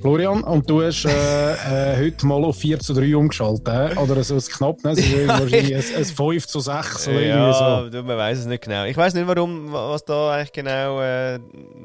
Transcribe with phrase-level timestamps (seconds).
[0.00, 3.98] Florian, und du hast äh, äh, heute mal auf 4 zu 3 umgeschaltet, äh?
[3.98, 4.90] oder so ein knapp, ne?
[4.90, 7.52] Es ist wahrscheinlich ein, ein 5 zu 6 oder ja,
[7.82, 7.90] so.
[7.90, 8.84] du, man weiß es nicht genau.
[8.84, 11.38] Ich weiß nicht, warum, was da eigentlich genau, äh,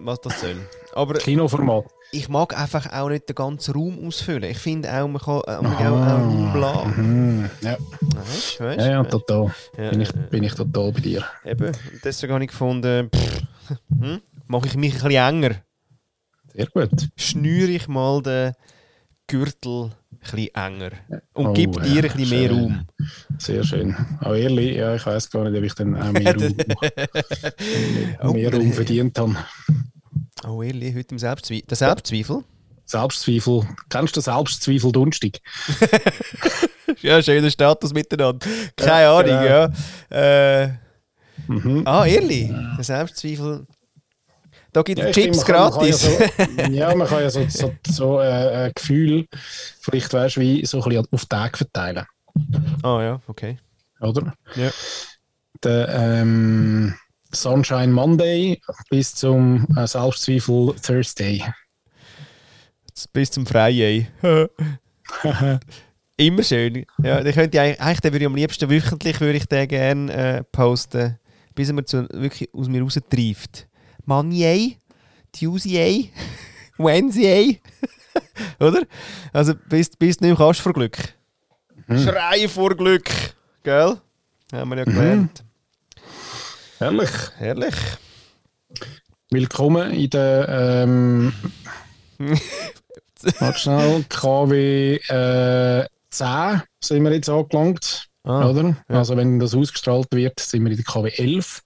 [0.03, 0.55] was das soll.
[0.93, 1.85] Aber Kinoformat.
[2.11, 4.43] ich mag einfach auch nicht den ganzen Raum ausfüllen.
[4.43, 7.39] Ich finde auch, man kann äh, auch, auch Raum lassen.
[7.41, 7.49] Mhm.
[7.61, 7.77] Ja.
[8.15, 9.51] Weißt, weißt, ja, ja, total.
[9.77, 11.23] Ja, bin, ich, bin ich total bei dir.
[11.45, 11.71] Eben.
[12.03, 13.41] Deswegen habe ich gefunden, pff,
[13.89, 15.55] hm, mache ich mich ein bisschen enger.
[16.53, 17.09] Sehr gut.
[17.15, 18.53] Schnüre ich mal den
[19.27, 19.91] Gürtel
[20.33, 20.91] ein enger.
[21.33, 22.51] Und Oh, gib dir ja, ein bisschen mehr.
[22.51, 22.87] Raum.
[23.37, 23.95] Sehr schön.
[24.19, 26.55] Auch ehrlich, ja, ich weiß gar nicht, ob ich dann auch mehr Raum,
[28.23, 29.35] Oh, mehr Raum verdient habe.
[30.47, 31.63] Oh, ehrlich, heute im Selbstzweifel.
[31.67, 32.43] Der Selbstzweifel?
[32.85, 33.61] Selbstzweifel.
[33.89, 35.41] Kennst du den Selbstzweifel dunstig?
[37.01, 38.45] Ja, schöner Status miteinander.
[38.75, 39.67] Keine Ja, Ahnung, ja.
[39.67, 39.77] genau.
[40.09, 40.67] Äh,
[41.47, 41.81] Mhm.
[41.87, 42.49] ah, ehrlich?
[42.77, 43.65] Der Selbstzweifel.
[44.73, 46.09] Da gibt es Ja, Chips finde, man kann- gratis.
[46.09, 49.27] Man kann ja, so, ja, man kann ja so, so, so äh, ein Gefühl,
[49.81, 52.05] vielleicht weißt du, wie so ein bisschen auf Tage verteilen.
[52.83, 53.57] ah ja, okay.
[53.99, 54.33] Oder?
[54.55, 54.71] Ja.
[55.63, 56.95] Der ähm,
[57.33, 61.43] Sunshine Monday bis zum äh, Selbstzweifel Thursday.
[63.13, 64.07] Bis zum Freien.
[66.17, 66.85] Immer schön.
[67.03, 69.67] Ja, den könnte ich eigentlich, eigentlich den würde ich am liebsten wöchentlich würde ich den
[69.67, 71.17] gerne äh, posten,
[71.55, 73.67] bis er mir zu, wirklich aus mir raustreift.
[74.05, 74.77] Monday,
[75.31, 76.11] Tuesday,
[76.77, 77.61] Wednesday.
[78.59, 78.83] Oder?
[79.33, 80.97] Also bis, bis du nicht mehr kannst vor Glück.
[81.87, 83.09] Schreien vor Glück.
[83.63, 83.97] Gell?
[84.51, 85.43] Haben wir ja gelernt.
[86.77, 87.11] Herrlich.
[87.37, 87.75] Herrlich.
[89.29, 91.33] Willkommen in der ähm,
[93.55, 98.10] schnell, KW äh, 10 sind wir jetzt angelangt.
[98.23, 98.75] Ah, oder?
[98.87, 101.63] Also wenn das ausgestrahlt wird, sind wir in der KW 11.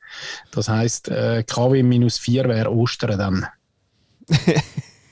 [0.52, 3.46] Das heisst, äh, KW minus 4 wäre Ostern dann.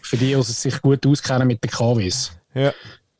[0.01, 2.31] Für die, die sich gut auskennen mit den KWs.
[2.53, 2.71] Ja.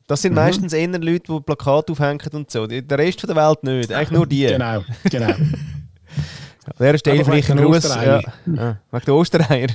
[0.06, 2.66] Das sind meistens eher Leute, die Plakate aufhängen und so.
[2.66, 3.92] Der Rest von der Welt nicht.
[3.92, 4.46] Eigentlich nur die.
[4.46, 5.26] Genau, genau.
[6.66, 7.84] An dieser Stelle vielleicht ein Gruß.
[7.88, 8.20] Ja.
[8.56, 9.68] Ah, wegen der Ostereier.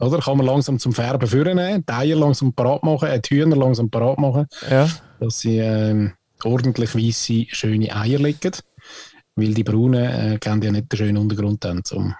[0.00, 3.88] Oder kann man langsam zum Färben vornehmen, die Eier langsam parat machen, die Hühner langsam
[3.88, 4.88] parat machen, Ja.
[5.20, 6.12] dass sie ähm,
[6.44, 8.52] ordentlich weisse, schöne Eier legen.
[9.34, 12.14] Weil die braunen äh, kennen ja nicht den schönen Untergrund dann, um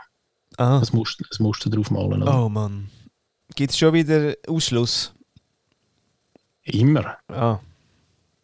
[0.58, 0.80] Ah.
[0.80, 2.22] das Muster, das Muster drauf malen.
[2.22, 2.44] oder?
[2.44, 2.88] Oh Mann.
[3.54, 5.14] Gibt es schon wieder Ausschluss?
[6.64, 7.16] Immer.
[7.28, 7.58] Ah.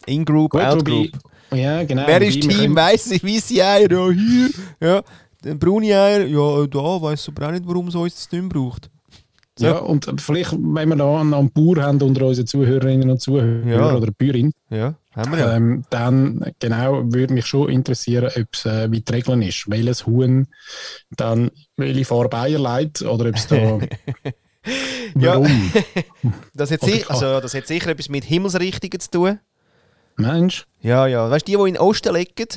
[0.06, 1.10] In-Group, Out-Group.
[1.52, 2.04] Ja, genau.
[2.06, 2.50] Wer ist Team?
[2.50, 3.90] können- Weiße, weiße Eier?
[3.90, 4.50] Ja, hier.
[4.80, 5.02] Ja.
[5.42, 6.26] Dann braune Eier?
[6.26, 7.00] Ja, da.
[7.02, 8.90] Weiß aber auch nicht, warum es uns das nicht mehr braucht.
[9.58, 9.66] So.
[9.66, 13.68] Ja, und vielleicht, wenn wir da einen, einen Bauer haben unter unseren Zuhörerinnen und Zuhörern
[13.68, 13.94] Ja.
[13.96, 15.56] oder Bäuerin, Ja, haben wir ja.
[15.56, 19.68] ähm, dann genau würde mich schon interessieren, ob es äh, wie die Regeln ist.
[19.68, 20.46] Welches Huhn
[21.10, 23.80] dann welche Farbe legt oder ob es da.
[25.14, 25.72] Warum?
[26.54, 29.40] Das hat, si also, das hat sicher etwas mit Himmelsrichtungen zu tun.
[30.16, 31.30] Mensch, Ja, ja.
[31.30, 32.48] Weißt du, die, die in den Osten liegen,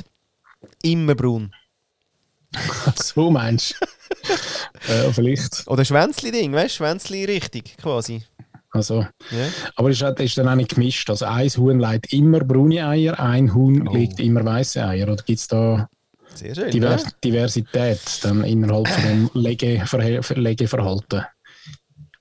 [0.82, 1.52] immer braun.
[2.96, 3.86] so meinst du?
[4.92, 5.66] ja, vielleicht.
[5.66, 6.84] Oder Schwänzli-Ding, weißt du?
[6.84, 8.22] Schwänzli-Richtung quasi.
[8.72, 9.46] Also, Ja.
[9.76, 11.08] aber es ist, ist dann auch nicht gemischt.
[11.10, 13.94] Also, ein Huhn legt immer braune Eier, ein Huhn Oh.
[13.94, 15.08] legt immer weiße Eier.
[15.12, 15.88] Oder gibt es da
[16.34, 16.70] Sehr schön.
[16.70, 17.02] Diver Ja?
[17.22, 21.24] Diversität dann innerhalb von dem Legeverhe- Legeverhalten?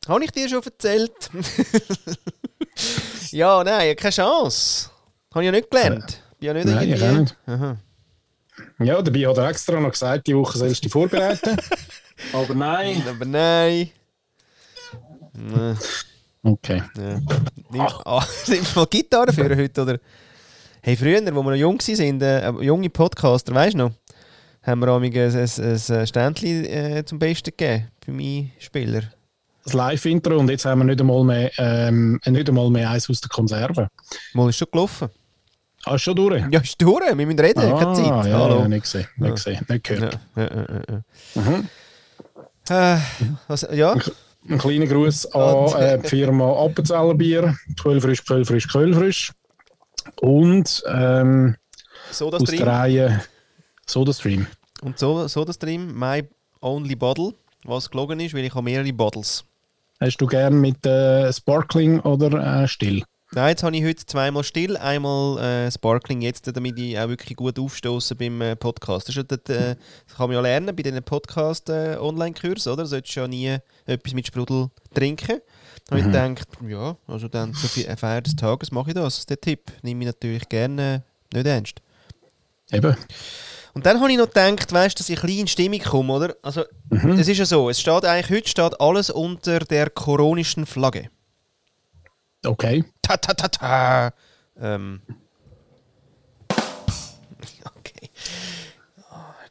[0.07, 1.29] Habe ich dir schon erzählt?
[3.31, 4.89] ja, nein, keine Chance.
[5.33, 6.21] Habe ich ja nicht gelernt.
[6.39, 7.37] Bin ja nicht Nein, ich auch irgendwie- nicht.
[7.45, 7.77] Aha.
[8.79, 11.55] Ja, dabei hat er extra noch gesagt, die Woche sollst du dich vorbereiten.
[12.33, 13.01] Aber nein.
[13.07, 13.89] Aber nein.
[16.43, 16.81] Okay.
[16.97, 17.19] Ja.
[17.69, 19.99] Nimm, ah, nimm mal Gitarre für heute, oder?
[20.81, 23.91] Hey, früher, als wir noch jung waren, äh, junge Podcaster, weißt du noch,
[24.63, 29.03] haben wir auch ein, ein, ein Ständchen äh, zum Besten gegeben für meine Spieler.
[29.63, 33.21] Das Live-Intro und jetzt haben wir nicht einmal mehr, ähm, nicht einmal mehr eins aus
[33.21, 33.89] der Konserve.
[34.33, 35.09] Mal ist schon gelaufen.
[35.85, 36.43] Ah, ist schon durch?
[36.49, 38.25] Ja, ist durch, wir müssen reden, ah, keine Zeit.
[38.25, 38.59] Ja, Hallo.
[38.61, 40.19] ja, nicht gesehen, nicht, gesehen, nicht gehört.
[40.35, 40.81] ja, ja, ja,
[41.35, 41.41] ja.
[41.41, 41.67] Mhm.
[42.69, 42.97] Äh,
[43.47, 43.95] was, ja,
[44.49, 49.31] Ein kleiner Gruß an äh, die Firma Appenzeller Bier, Quellfrisch, Quellfrisch, Quellfrisch.
[50.21, 51.55] Und ähm,
[52.11, 52.67] so das aus der Stream.
[52.67, 53.21] Reihe
[53.87, 54.47] SodaStream.
[54.81, 56.27] Und so, so das Stream, my
[56.61, 57.33] only bottle,
[57.63, 59.43] was gelogen ist, weil ich habe mehrere Bottles.
[59.99, 63.03] Hast du gern mit äh, Sparkling oder äh, Still?
[63.33, 67.37] Nein, jetzt habe ich heute zweimal still, einmal äh, Sparkling jetzt, damit ich auch wirklich
[67.37, 69.07] gut aufstoße beim äh, Podcast.
[69.07, 72.83] Das, ja dort, äh, das kann man ja lernen bei diesen Podcast-Online-Kursen, oder?
[72.83, 75.39] Du solltest ja nie etwas mit Sprudel trinken.
[75.87, 79.25] Da habe ich gedacht, ja, also dann zur Fe- Feier des Tages mache ich das.
[79.25, 79.71] Der Tipp.
[79.81, 81.01] Nehme ich natürlich gerne
[81.31, 81.81] äh, nicht ernst.
[82.69, 82.97] Eben.
[83.73, 86.35] Und dann habe ich noch gedacht, weißt, dass ich ein bisschen in Stimmung komme, oder?
[86.41, 86.65] Also,
[87.17, 91.09] es ist ja so, es steht eigentlich, heute steht alles unter der koronischen Flagge.
[92.45, 92.83] Okay.
[93.11, 94.13] Ta ta ta ta.
[94.59, 95.01] Ähm.
[97.77, 98.09] Okay.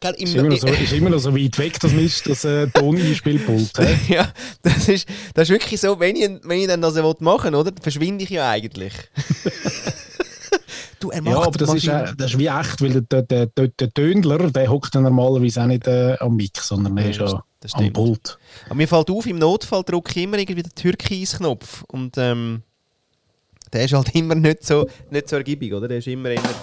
[0.01, 2.45] Gell, im Ist immer, noch so, ist immer noch so weit weg, das ist das
[2.45, 3.73] äh, Toneinspielpult.
[3.79, 3.97] hä?
[4.15, 7.61] ja, das ist, das ist wirklich so, wenn ich, wenn ich dann das machen will,
[7.61, 8.95] oder, dann verschwinde ich ja eigentlich.
[11.01, 13.47] du, er macht Ja, aber das ist, äh, das ist wie echt, weil der, der,
[13.47, 17.11] der, der Tönler, der hockt ja normalerweise auch nicht äh, am Mic, sondern er Ja,
[17.11, 17.33] ist das-
[17.73, 17.93] ja am.
[17.93, 18.39] Pult.
[18.67, 21.85] Aber mir fällt auf, im Notfall drücke ich immer irgendwie den Türkis-Knopf.
[21.89, 22.63] Und ähm,
[23.73, 25.89] der ist halt immer nicht so, nicht so ergiebig, oder?
[25.89, 26.55] Der ist immer immer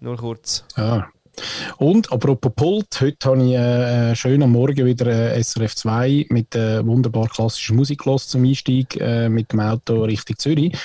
[0.00, 0.64] nur kurz.
[0.76, 1.08] Ja.
[1.76, 6.54] Und apropos Pult, heute habe ich äh, schön am Morgen wieder äh, SRF 2 mit
[6.56, 10.76] äh, wunderbar klassischer Musik gehört zum Einstieg äh, mit dem Auto Richtung Zürich.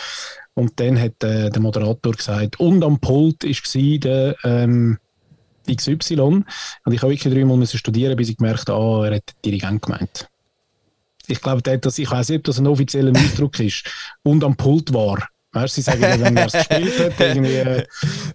[0.53, 4.99] Und dann hat äh, der Moderator gesagt, und am Pult war der ähm,
[5.67, 6.19] XY.
[6.19, 6.45] Und
[6.91, 9.81] ich habe wirklich dreimal müssen studieren, bis ich gemerkt habe, ah, er hat den Dirigent
[9.81, 10.29] gemeint.
[11.27, 13.83] Ich glaube, der hat das, ich weiß nicht, ob das ein offizieller Ausdruck ist,
[14.23, 15.19] und am Pult war.
[15.53, 17.53] Weißt sie sagen, ja, wenn er es gespielt hat, irgendwie.
[17.57, 17.85] Äh,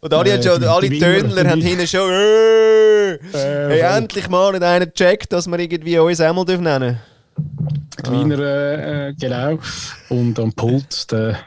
[0.00, 2.10] Und alle, Äh, haben schon, alle Tönler haben hinten schon.
[2.12, 7.00] Äh, äh, hey, endlich mal nicht einer checkt, dass wir irgendwie uns einmal dürfen nennen
[8.06, 9.58] Die Wiener, äh, äh, genau.
[10.08, 11.40] Und am Pult der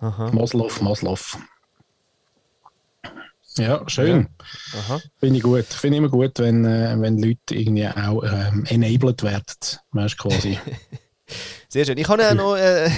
[0.00, 0.30] Aha.
[0.32, 1.18] Maslow, Maslow.
[3.58, 4.28] Ja, schön.
[4.78, 5.00] Aha.
[5.18, 5.64] Finde ich gut.
[5.64, 9.44] Finde ich immer gut, wenn, äh, wenn Leute irgendwie auch ähm, enabled werden.
[9.92, 10.58] Weißt quasi.
[11.68, 11.98] Sehr schön.
[11.98, 12.88] Ich habe ja noch äh,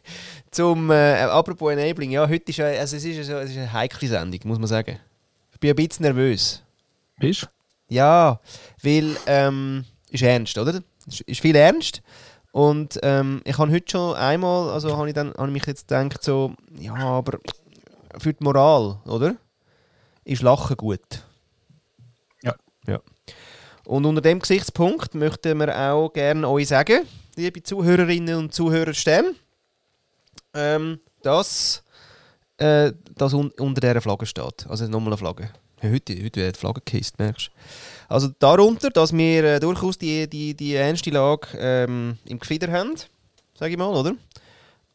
[0.50, 2.10] zum äh, apropos Enabling.
[2.10, 4.58] Ja, heute ist ja, also es ist, ja so, es ist eine heikle Sendung, muss
[4.58, 4.98] man sagen.
[5.52, 6.62] Ich bin ein bisschen nervös.
[7.18, 7.46] Bist du?
[7.88, 8.40] Ja,
[8.82, 10.80] weil ähm, ist ernst, oder?
[11.06, 12.02] Ist, ist viel ernst.
[12.52, 15.88] Und ähm, ich habe heute schon einmal, also habe ich dann habe ich mich jetzt
[15.88, 17.38] gedacht so, ja, aber
[18.18, 19.36] für die Moral, oder?
[20.26, 21.22] Ist Lachen gut.
[22.42, 22.56] Ja.
[22.88, 23.00] ja.
[23.84, 27.06] Und unter dem Gesichtspunkt möchten wir auch gerne euch sagen,
[27.36, 29.36] liebe Zuhörerinnen und Zuhörer Stern,
[30.52, 31.84] ähm, dass
[32.56, 34.66] äh, das un unter dieser Flagge steht.
[34.68, 35.50] Also nochmal eine Flagge.
[35.80, 37.52] Heute, heute wird die Flagge gehisst, merkst du.
[38.08, 42.94] Also darunter, dass wir äh, durchaus die, die, die ernste Lage ähm, im Gefieder haben,
[43.56, 44.16] sage ich mal, oder?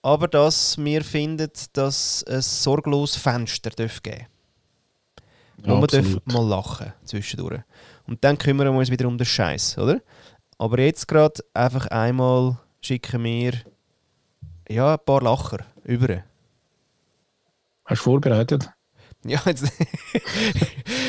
[0.02, 4.04] Aber dass wir finden, dass es sorglos Fenster darf
[5.62, 7.62] geben Ja, man darf mal lachen zwischendurch.
[8.08, 10.02] Und dann kümmern wir uns wieder um den Scheiß, oder?
[10.58, 13.54] Aber jetzt gerade einfach einmal schicken wir
[14.70, 16.24] ja, ein paar Lacher über.
[17.86, 18.70] Hast du vorbereitet?
[19.24, 19.66] Ja, jetzt,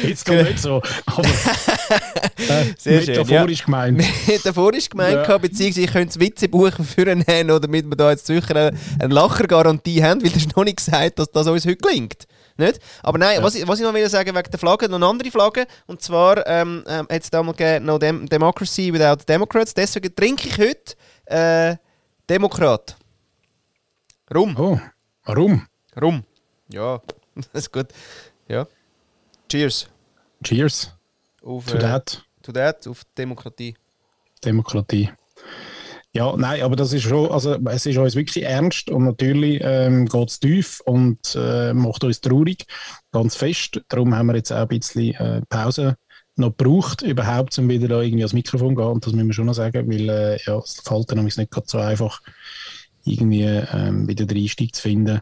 [0.03, 0.83] Jetzt geht nicht so.
[1.07, 4.03] Aber äh, Sehr schön, metaphorisch gemeint.
[4.29, 5.39] metaphorisch gemeint, Ja.
[5.39, 8.77] beziehungsweise ich könnte das Witzebuch für einen nehmen, oder damit wir da jetzt sicher eine,
[8.99, 12.27] eine Lachergarantie haben, weil das ist noch nicht gesagt, dass das uns heute gelingt.
[12.57, 12.81] Nicht?
[13.03, 13.43] Aber nein, Ja.
[13.43, 15.67] was, ich, was ich noch will sagen wegen der Flagge, noch eine andere Flagge.
[15.87, 19.75] Und zwar ähm, ähm, hat es damals gegeben, no Dem Democracy without Democrats.
[19.75, 20.95] Deswegen trinke ich heute
[21.27, 21.77] äh,
[22.29, 22.97] Demokrat.
[24.35, 24.57] Rum.
[24.59, 24.79] Oh,
[25.25, 25.67] warum?
[26.01, 26.25] Rum.
[26.69, 27.01] Ja,
[27.35, 27.89] das ist gut.
[28.49, 28.67] Ja.
[29.49, 29.89] Cheers.
[30.43, 30.93] Cheers
[31.43, 32.23] Auf, to äh, that.
[32.43, 33.77] to that, auf Demokratie.
[34.45, 35.11] Demokratie.
[36.15, 40.07] Ja, nein, aber das ist schon, also es ist uns wirklich ernst und natürlich ähm,
[40.07, 42.67] geht es tief und äh, macht uns traurig,
[43.13, 43.81] ganz fest.
[43.89, 45.97] Darum haben wir jetzt auch ein bisschen äh, Pause
[46.37, 48.87] noch gebraucht, überhaupt, um wieder da irgendwie ans Mikrofon zu gehen.
[48.87, 51.67] Und das müssen wir schon noch sagen, weil äh, ja, es fällt dann nicht gerade
[51.67, 52.21] so einfach,
[53.05, 55.21] irgendwie ähm, wieder den Einstieg zu finden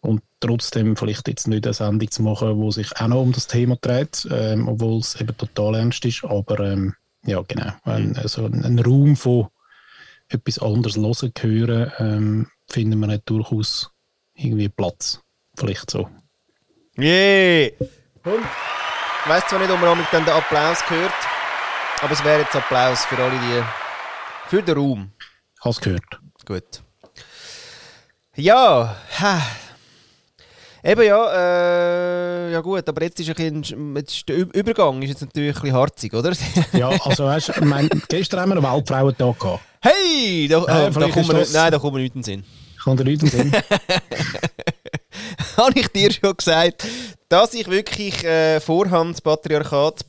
[0.00, 3.46] und trotzdem vielleicht jetzt nicht eine Sendung zu machen, wo sich auch noch um das
[3.46, 8.44] Thema dreht, ähm, obwohl es eben total ernst ist, aber ähm, ja, genau, ein, also
[8.44, 9.46] ein Raum von
[10.28, 13.90] etwas anderes hören, hören, ähm, finden wir nicht durchaus
[14.34, 15.20] irgendwie Platz.
[15.56, 16.08] Vielleicht so.
[16.98, 17.70] Yeah!
[18.24, 18.44] Und?
[19.24, 21.12] Ich weiss zwar nicht, ob man mit dann den Applaus hört,
[22.02, 23.62] aber es wäre jetzt Applaus für alle die.
[24.48, 25.12] für den Raum.
[25.60, 26.20] Hast gehört.
[26.44, 26.82] Gut.
[28.36, 29.42] Ja, ha.
[30.82, 35.08] Eben ja, äh, ja gut, aber jetzt ist, ein bisschen, jetzt ist der Übergang ist
[35.08, 36.32] jetzt natürlich ein bisschen harzig, oder?
[36.72, 39.62] Ja, also weißt du, gestern haben wir einen Weltfrauentag gehabt.
[39.84, 40.48] Hey!
[40.48, 42.44] Da, Äh, da kommt nicht, nein, da kommt mir nicht in den Sinn.
[42.82, 43.52] Kommt dir Leute in den Sinn?
[45.56, 46.86] Habe ich dir schon gesagt,
[47.28, 50.04] dass ich wirklich äh, vorhabe, das Patriarchat zu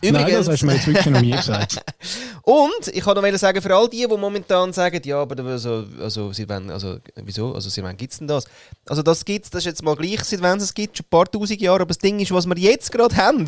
[0.00, 0.12] pulverisieren?
[0.12, 1.82] Nein, das hast du mir jetzt wirklich noch nie gesagt.
[2.42, 5.84] Und ich kann noch mal sagen, für all die, die momentan sagen, ja, aber also,
[6.00, 8.44] also, sie wollen, also wieso, also sie wollen, gibt's denn das?
[8.88, 11.24] Also das gibt's, das ist jetzt mal gleich, seit wann es gibt, schon ein paar
[11.30, 13.46] tausend Jahre, aber das Ding ist, was wir jetzt gerade haben,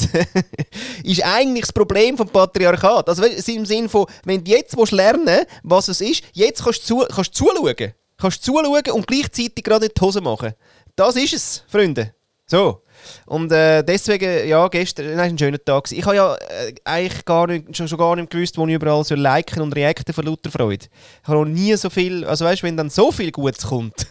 [1.05, 3.09] ist eigentlich das Problem vom Patriarchat.
[3.09, 7.03] Also im Sinn von, wenn du jetzt willst lernen was es ist, jetzt kannst du,
[7.03, 7.95] zu, kannst du zuschauen.
[8.21, 10.55] Kannst du zuschauen und gleichzeitig gerade in die Hose machen.
[10.97, 12.15] Das ist es, Freunde.
[12.47, 12.83] So.
[13.27, 15.91] Und äh, deswegen, ja, gestern nein, ein schöner Tag.
[15.93, 19.05] Ich habe ja äh, eigentlich gar nicht, schon, schon gar nicht gewusst, wo ich überall
[19.05, 20.87] so liken und reacten von lauter Freude.
[21.23, 24.07] Ich habe noch nie so viel, also weißt du, wenn dann so viel Gutes kommt,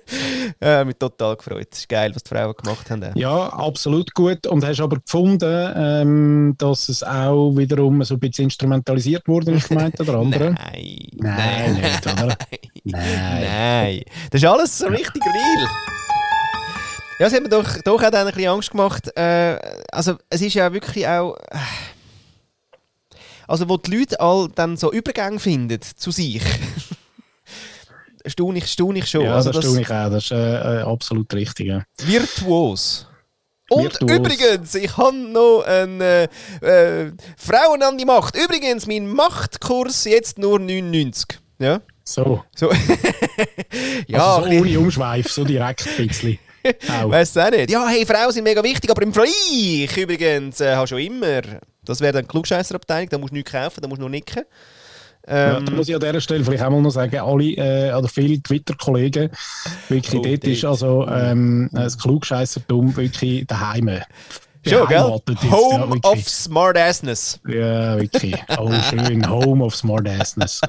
[0.60, 1.68] äh, mich total gefreut.
[1.70, 3.04] Das ist geil, was die Frauen gemacht haben.
[3.04, 3.16] auch.
[3.16, 4.46] Ja, absolut gut.
[4.46, 9.68] Und hast aber gefunden, ähm, dass es auch wiederum so ein bisschen instrumentalisiert wurde, ist
[9.68, 10.50] gemeint oder andere?
[10.72, 11.08] Nein.
[11.12, 12.36] Nein, nicht, oder?
[12.84, 13.42] Nein.
[13.42, 14.02] Nein.
[14.30, 15.68] Das ist alles so richtig real.
[17.18, 19.16] Ja, es hat mir doch, doch auch dann ein bisschen Angst gemacht.
[19.16, 19.58] Äh,
[19.92, 21.36] also, es ist ja wirklich auch.
[21.50, 21.58] äh,
[23.46, 26.42] Also, wo die Leute all dann so Übergänge finden zu sich.
[28.26, 29.22] staune ich, staune ich schon.
[29.22, 30.10] Ja, also, das tue ich auch.
[30.10, 31.66] Das ist äh, äh, absolut richtig.
[31.68, 31.82] Ja.
[31.98, 33.06] Virtuos.
[33.70, 34.10] Und Virtuos.
[34.10, 36.28] übrigens, ich habe noch eine
[36.60, 38.36] äh, Frauen an die Macht.
[38.36, 41.38] Übrigens, mein Machtkurs jetzt nur 99.
[41.58, 41.80] Ja?
[42.02, 42.70] So, So.
[44.06, 46.38] ja, also so ohne Umschweif, so direkt ein bisschen.
[47.08, 47.70] Weißt du auch nicht?
[47.70, 51.42] Ja, hey, Frauen sind mega wichtig, aber im Vergleich übrigens, äh, hast du schon immer.
[51.84, 54.44] Das wäre dann die Klugscheisserabteilung, da musst du nichts kaufen, da musst du nur nicken.
[55.26, 57.92] Ja, Ähm, da muss ich an dieser Stelle vielleicht auch mal noch sagen, alle äh,
[57.94, 59.30] oder viele Twitter-Kollegen,
[59.88, 64.00] wirklich, Oh, dort ist also ähm, das Klugscheissertum wirklich daheim.
[64.70, 65.20] Schon, gell?
[65.28, 66.04] jetzt, ja, Home wirklich.
[66.04, 67.40] of Smartassness.
[67.46, 68.36] Ja, wirklich.
[68.58, 69.28] Oh, schön.
[69.30, 70.60] Home of Smartassness.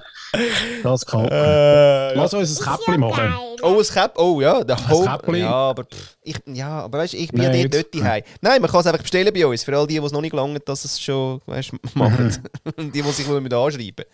[0.84, 1.32] Das mir.
[1.32, 3.34] Äh, Lass uns ein Käppchen machen.
[3.62, 4.18] Oh, ein Cap.
[4.18, 5.06] Oh ja, der Home.
[5.06, 5.40] Käppli.
[5.40, 5.86] Ja, aber,
[6.22, 8.24] ich, ja, aber weißt, ich bin ja Nein, dort, dort daheim.
[8.42, 9.64] Nein, man kann es einfach bestellen bei uns.
[9.64, 12.34] Für all die, die es noch nicht gelangt, dass es schon weißt, machen.
[12.78, 12.92] Mhm.
[12.92, 14.06] die, die sich mit anschreiben.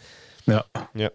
[0.46, 0.66] Ja.
[0.94, 1.10] Ja.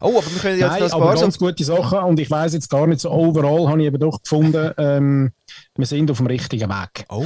[0.00, 1.98] Oh, aber wir können jetzt Nein, noch ein aber paar so ganz gute Sachen.
[2.00, 5.32] Und ich weiß jetzt gar nicht so overall, habe ich eben doch gefunden, ähm,
[5.76, 7.04] wir sind auf dem richtigen Weg.
[7.08, 7.24] Oh.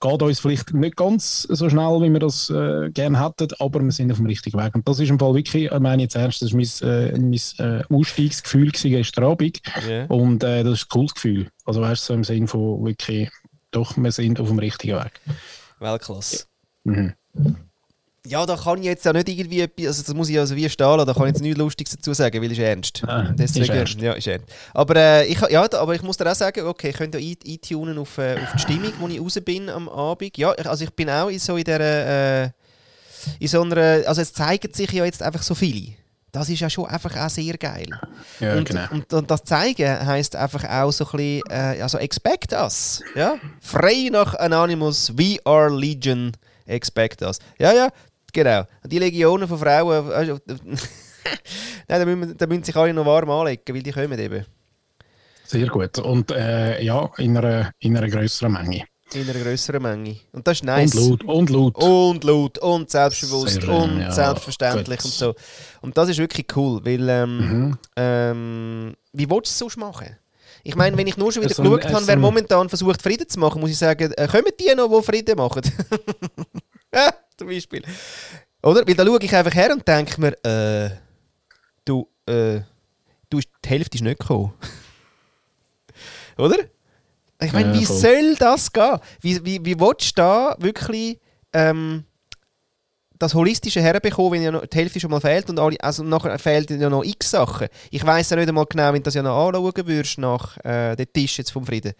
[0.00, 3.92] Geht uns vielleicht nicht ganz so schnell, wie wir das äh, gerne hätten, aber wir
[3.92, 4.74] sind auf dem richtigen Weg.
[4.74, 7.80] Und das ist im Fall wirklich, ich meine jetzt ernst, das war mein, äh, mein
[7.80, 9.60] äh, Ausstiegsgefühl gestern Abend.
[9.88, 10.06] Ja.
[10.06, 11.48] Und äh, das ist ein cooles Gefühl.
[11.64, 13.30] Also weißt du, so im Sinn von wirklich,
[13.70, 15.20] doch, wir sind auf dem richtigen Weg.
[15.78, 16.44] Weltklasse.
[16.84, 17.14] Mhm.
[18.26, 20.68] Ja, da kann ich jetzt ja nicht irgendwie, etwas- also das muss ich also wie
[20.68, 23.02] stehen lassen, da kann ich jetzt nichts Lustiges dazu sagen, weil es ist ernst.
[23.06, 24.00] Ah, Deswegen, ist ernst.
[24.00, 24.46] Ja, ist ernst.
[24.74, 27.30] Aber, äh, ich, ja, da- aber ich muss dir auch sagen, okay, ich könnte ja
[27.30, 30.36] ein- eintunen auf, äh, auf die Stimmung, wo ich raus bin am Abend.
[30.36, 32.50] Ja, ich, also ich bin auch in so in der, äh,
[33.38, 35.94] in so einer, also es zeigen sich ja jetzt einfach so viele.
[36.32, 37.88] Das ist ja schon einfach auch sehr geil.
[38.38, 38.84] Ja, und, genau.
[38.92, 43.02] und, und das zeigen heisst einfach auch so ein bisschen, äh, also expect us.
[43.16, 43.36] Ja?
[43.60, 46.30] Frei nach Anonymous, we are Legion,
[46.66, 47.38] expect us.
[47.58, 47.88] Ja, ja,
[48.32, 48.60] genau.
[48.82, 50.08] Und die Legionen von Frauen,
[51.88, 54.44] Nein, da müssen, da müssen sich alle noch warm anlegen, weil die kommen eben.
[55.44, 55.98] Sehr gut.
[55.98, 58.84] Und äh, ja, in einer, in einer größeren Menge.
[59.12, 60.16] In einer größeren Menge.
[60.32, 60.94] Und das ist nice.
[60.94, 61.24] Und laut.
[61.24, 61.76] Und laut.
[61.82, 65.06] Und laut und selbstbewusst Sehr und ja, selbstverständlich gut.
[65.06, 65.34] und so.
[65.80, 67.36] Und das ist wirklich cool, weil ähm,
[67.68, 67.78] Mhm.
[67.96, 70.16] ähm, wie willst du es sonst machen?
[70.62, 73.02] Ich meine, wenn ich nur schon wieder Es sind- geschaut es habe, wer momentan versucht
[73.02, 75.62] Frieden zu machen, muss ich sagen, äh, kommen die noch, die Frieden machen?
[77.40, 77.82] zum Beispiel.
[78.62, 78.86] Oder?
[78.86, 80.90] Weil da schaue ich einfach her und denke mir, äh,
[81.84, 82.60] du, äh,
[83.28, 84.52] du, ist- die Hälfte ist nicht gekommen.
[86.38, 86.56] Oder?
[87.42, 87.96] Ich meine, Ja, wie voll.
[87.96, 88.98] soll das gehen?
[89.20, 91.18] Wie, wie, wie willst du da wirklich
[91.54, 92.04] ähm,
[93.18, 96.38] das Holistische herbekommen, wenn ja noch die Hälfte schon mal fehlt und alle, also nachher
[96.38, 97.68] fehlen ja noch x Sachen.
[97.90, 100.96] Ich weiß ja nicht einmal genau, wenn du das ja noch anschauen würdest nach äh,
[100.96, 101.92] dem Tisch jetzt vom Frieden,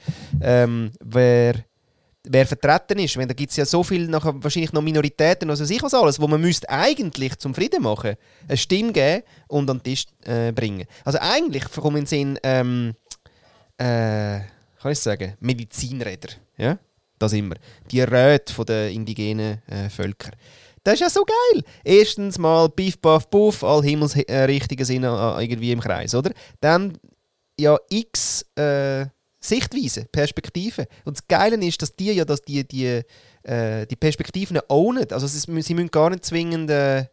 [0.43, 1.55] ähm, wer,
[2.25, 3.17] wer vertreten ist.
[3.17, 6.21] Wenn, da gibt es ja so viel, nachher wahrscheinlich noch Minoritäten, also sicher was alles,
[6.21, 10.53] wo man müsste eigentlich zum Frieden machen, eine Stimme geben und an den Tisch äh,
[10.53, 10.87] bringen.
[11.05, 12.95] Also eigentlich kommen in den Sinn, ähm,
[13.79, 14.41] äh,
[14.81, 16.31] kann ich sagen, Medizinräder.
[16.57, 16.79] Ja?
[17.19, 17.57] Das immer.
[17.91, 20.31] Die Räte der indigenen äh, Völker.
[20.83, 21.63] Das ist ja so geil.
[21.85, 26.33] Erstens mal Beef, Buff, Buff, all himmelsrichtige sind äh, irgendwie im Kreis, oder?
[26.61, 26.97] Dann
[27.59, 29.07] ja x äh,
[29.41, 30.87] Sichtweisen, Perspektiven.
[31.05, 33.03] Und das Geile ist, dass die ja dass die, die,
[33.43, 35.11] äh, die Perspektiven ownen.
[35.11, 37.07] Also sie, müssen gar nicht zwingend äh,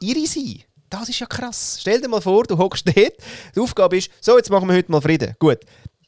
[0.00, 0.62] ihre sein.
[0.90, 1.78] Das ist ja krass.
[1.80, 3.14] Stell dir mal vor, du hockst dort,
[3.56, 5.34] die Aufgabe ist, so, jetzt machen wir heute mal Frieden.
[5.38, 5.60] Gut.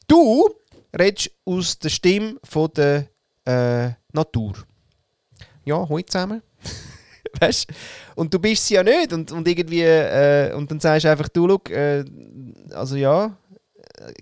[0.07, 0.49] Du
[0.97, 3.07] redest aus der Stimme von der
[3.45, 4.53] äh, Natur.
[5.65, 6.41] Ja, hoi zusammen.
[7.39, 7.67] weißt
[8.15, 9.11] Und du bist sie ja nicht.
[9.13, 12.05] Und, und irgendwie, äh, und dann sagst du einfach, du, look, äh,
[12.71, 13.35] also ja,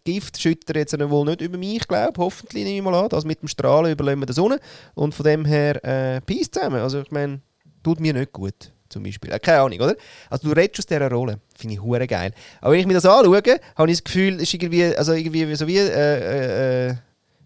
[0.03, 3.09] Gift schüttet jetzt wohl nicht über mich, glaube Hoffentlich nehme ich mal an.
[3.09, 4.59] Das mit dem Strahlen überlegen wir der Sonne.
[4.93, 6.81] Und von dem her, äh, Peace zusammen.
[6.81, 7.41] Also ich meine,
[7.83, 8.71] tut mir nicht gut.
[8.89, 9.31] Zum Beispiel.
[9.31, 9.95] Äh, keine Ahnung, oder?
[10.29, 11.39] Also du redest aus dieser Rolle.
[11.57, 12.31] Finde ich hure geil.
[12.61, 13.41] Aber wenn ich mir das anschaue,
[13.75, 16.95] habe ich das Gefühl, es ist irgendwie, also irgendwie so wie, äh, äh, äh,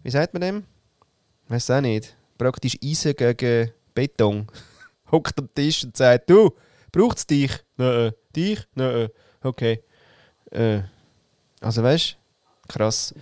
[0.02, 0.64] wie sagt man dem?
[1.48, 2.14] Weiß auch nicht.
[2.38, 4.46] Praktisch Eisen gegen Beton.
[5.10, 6.50] Hockt am Tisch und sagt, du,
[6.92, 7.50] braucht es dich?
[7.76, 8.12] Nein.
[8.36, 8.60] Dich?
[8.74, 9.08] Nein.
[9.42, 9.82] Okay.
[10.50, 10.82] Äh,
[11.60, 12.19] also weißt
[12.70, 13.14] Krass.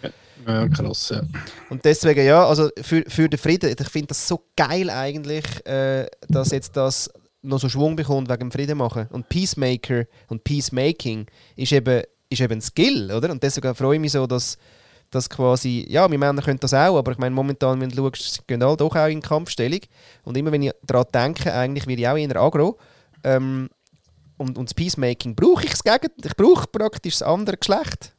[0.47, 1.23] Ja, krass, ja.
[1.69, 6.07] Und deswegen, ja, also für, für den Frieden, ich finde das so geil eigentlich, äh,
[6.29, 7.11] dass jetzt das
[7.43, 9.07] noch so Schwung bekommt wegen dem Frieden machen.
[9.11, 11.27] Und Peacemaker und Peacemaking
[11.57, 13.31] ist eben, ist eben ein Skill, oder?
[13.31, 14.59] Und deswegen freue ich mich so, dass,
[15.11, 18.47] dass quasi, ja, wir Männer können das auch, aber ich meine, momentan, wenn du schaust,
[18.47, 19.81] gehen alle doch auch in Kampfstellung.
[20.25, 22.79] Und immer wenn ich daran denke, eigentlich werde ich auch eher agro.
[23.25, 23.71] Ähm,
[24.37, 26.31] und, und das Peacemaking brauche ich das Gegenteil.
[26.31, 28.15] Ich brauche praktisch das andere Geschlecht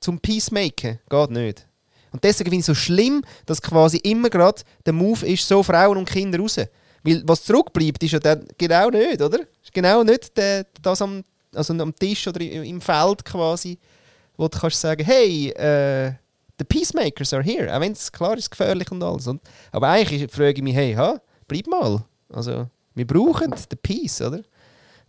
[0.00, 0.98] zum Peacemaken.
[1.08, 1.66] Geht nicht.
[2.12, 5.62] Und deswegen finde ich es so schlimm, dass quasi immer gerade der Move ist, so
[5.62, 6.58] Frauen und Kinder raus.
[7.02, 9.40] Weil was zurückbleibt, ist ja dann genau nicht, oder?
[9.62, 11.22] Ist genau nicht der, das am,
[11.54, 13.78] also am Tisch oder im Feld quasi,
[14.36, 16.12] wo du kannst sagen, hey, äh,
[16.58, 17.74] the Peacemakers are here.
[17.74, 19.28] Auch wenn es klar ist, gefährlich und alles.
[19.72, 22.04] Aber eigentlich frage ich mich, hey, ha, bleib mal.
[22.32, 24.42] Also, wir brauchen den Peace, oder?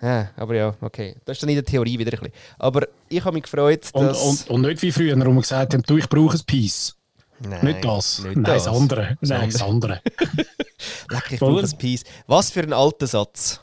[0.02, 1.16] Ja, aber ja, okay.
[1.26, 2.34] Das ist dann in der Theorie wieder ein bisschen.
[2.58, 4.22] Aber ich habe mich gefreut, Und, dass...
[4.22, 6.96] und, und nicht wie früher, wo wir gesagt haben, du, ich brauche ein Peace.
[7.40, 8.20] Nein, nicht das.
[8.20, 8.66] nicht Nein, das.
[8.66, 9.18] das andere.
[9.22, 10.02] Das Nein, das andere.
[11.10, 12.04] Leck, ich brauche ein Peace.
[12.28, 13.60] Was für ein alter Satz.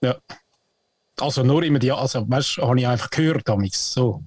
[0.00, 0.16] ja.
[1.20, 4.22] Also nur immer die, also weißt du, habe ich einfach gehört, damals, so.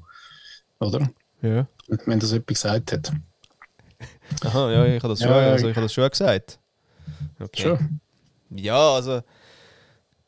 [0.79, 1.09] Oder?
[1.41, 1.65] Ja.
[2.05, 3.13] Wenn das jemand gesagt hat.
[4.43, 6.59] Aha, ja, ich habe das, Ja, schon, also ich habe das schon gesagt.
[7.39, 7.61] Okay.
[7.61, 8.01] Schon.
[8.49, 9.21] Ja, also.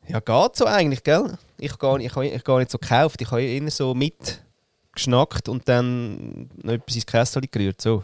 [0.08, 1.38] Ja, geht so eigentlich, gell?
[1.58, 3.22] Ich gar nicht, ich habe ich gar nicht so gekauft.
[3.22, 7.82] Ich habe eher so mitgeschnackt und dann noch etwas ins Kästchen gerührt.
[7.82, 8.04] So.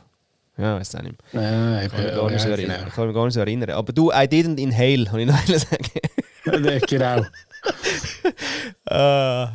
[0.58, 1.42] Ja, weiß auch nicht mehr.
[1.42, 2.86] Nein, Ich kann, mich gar nicht so erinnern.
[2.88, 3.70] ich kann mich gar nicht so erinnern.
[3.72, 5.90] Aber du, I didn't inhale, habe ich noch sagen.
[6.44, 6.80] genau.
[6.88, 7.26] genau.
[8.86, 9.52] Ah.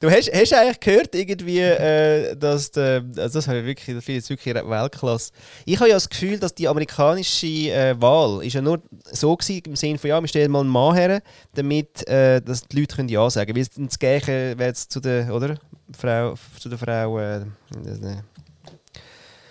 [0.00, 4.04] Du hast, hast eigentlich gehört, irgendwie, äh, dass der, also das, habe ich wirklich, das
[4.04, 5.32] finde ich wirklich Weltklasse.
[5.64, 9.62] Ich habe ja das Gefühl, dass die amerikanische äh, Wahl ist ja nur so gewesen,
[9.66, 11.22] im Sinne von, ja, wir stellen mal einen Mann her,
[11.54, 13.66] damit äh, dass die Leute können Ja sagen können.
[13.78, 15.56] Weil das Gleiche wäre jetzt zu der, oder?
[15.96, 17.40] Frau, zu der Frau, äh,
[17.82, 18.16] das, äh,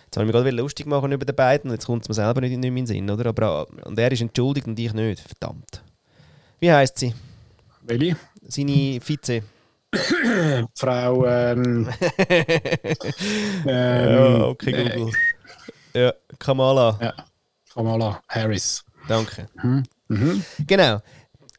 [0.08, 2.16] Jetzt habe ich mich gerade wieder lustig machen über die beiden, jetzt kommt es mir
[2.16, 3.26] selber nicht, in den Sinn, oder?
[3.26, 5.20] Aber, äh, und er ist entschuldigt und ich nicht.
[5.20, 5.84] Verdammt.
[6.60, 7.14] Wie heißt sie?
[7.84, 8.16] Welche?
[8.48, 9.44] Seine Vize.
[10.76, 11.90] Frau, ähm,
[12.30, 15.14] ähm, Ja, okay, äh, Google.
[15.94, 17.00] Ja, Kamala.
[17.02, 17.14] Ja,
[17.74, 18.84] Kamala Harris.
[19.08, 19.48] Danke.
[19.64, 20.44] Mhm.
[20.68, 21.00] Genau.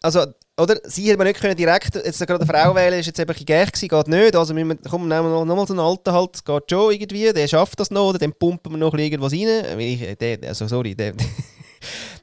[0.02, 0.26] Also,
[0.60, 0.78] oder?
[0.84, 3.32] Sie hätte man nicht können direkt jetzt gerade eine Frau wählen, ist jetzt eben ein
[3.32, 4.36] bisschen gäch gewesen, geht nicht.
[4.36, 6.70] Also müssen wir, komm, nehmen wir noch, noch mal so einen alten halt, es geht
[6.70, 9.78] schon irgendwie, der schafft das noch, oder dann pumpen wir noch ein bisschen irgendwas rein.
[9.80, 11.14] Ich, der, also sorry, der,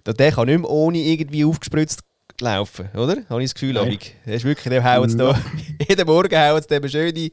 [0.06, 2.02] der kann nicht mehr ohne irgendwie aufgespritzt
[2.42, 3.18] laufen, oder?
[3.30, 3.88] Habe ich das Gefühl, Nein.
[3.88, 4.16] Abig.
[4.26, 5.40] Der ist wirklich, der haut es da,
[5.90, 7.32] jeden Morgen haut es dem schön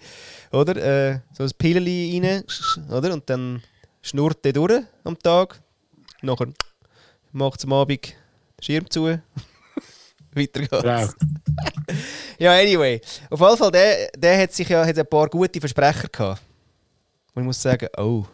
[0.53, 0.77] oder?
[0.77, 2.45] Äh, so ein Pilleli rein,
[2.91, 3.13] oder?
[3.13, 3.63] Und dann
[4.01, 5.61] schnurrt der durch am Tag.
[6.23, 6.49] Nachher
[7.33, 8.15] macht es am Abend den
[8.65, 9.07] Schirm zu.
[10.35, 11.15] Weiter geht's.
[12.39, 13.01] Ja, anyway.
[13.31, 16.43] Auf jeden Fall, der, der hat sich ja hat ein paar gute Versprecher gehabt.
[17.35, 18.25] Und ich muss sagen, oh.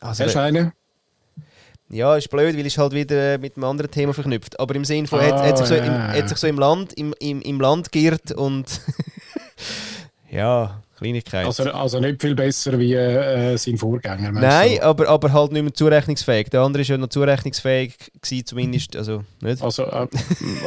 [0.00, 0.72] Also, Hast du einen?
[1.90, 4.58] Ja, ist blöd, weil ist halt wieder äh, mit einem anderen Thema verknüpft.
[4.60, 6.08] Aber im Sinne von, er hat, Ah, hat, sich so ja, im, ja.
[6.08, 8.80] hat sich so im Land, im, im, im Land geirrt und
[10.30, 11.46] ja, Kleinigkeit.
[11.46, 14.32] Also, also nicht viel besser wie äh, sein Vorgänger.
[14.32, 16.50] Nein, aber, aber halt nicht mehr zurechnungsfähig.
[16.50, 19.62] Der andere ist ja noch zurechnungsfähig gewesen, zumindest, also nicht.
[19.62, 20.08] Also, äh,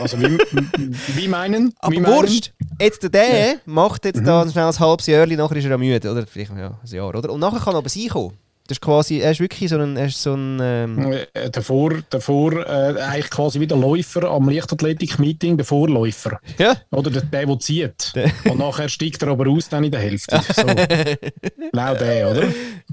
[0.01, 0.37] also wie,
[1.15, 1.73] wie meinen?
[1.79, 2.15] Aber wie meinen?
[2.15, 6.09] wurscht, jetzt der, der macht jetzt da schnell ein halbes Jahr, nachher ist er müde,
[6.09, 7.29] oder vielleicht ja, ein Jahr, oder?
[7.29, 8.33] Und nachher kann aber sie kommen.
[8.71, 11.93] Das ist quasi, er ist wirklich so ein, er ist so ein ähm, Äh, Davor,
[12.09, 16.39] davor äh, eigentlich quasi wie der Läufer am Leichtathletik-Meeting, der Vorläufer.
[16.57, 18.13] ja, Oder der, der, der zieht.
[18.49, 20.39] Und nachher steigt er aber aus dann in der Hälfte.
[20.55, 20.63] So.
[21.71, 22.43] genau der, oder?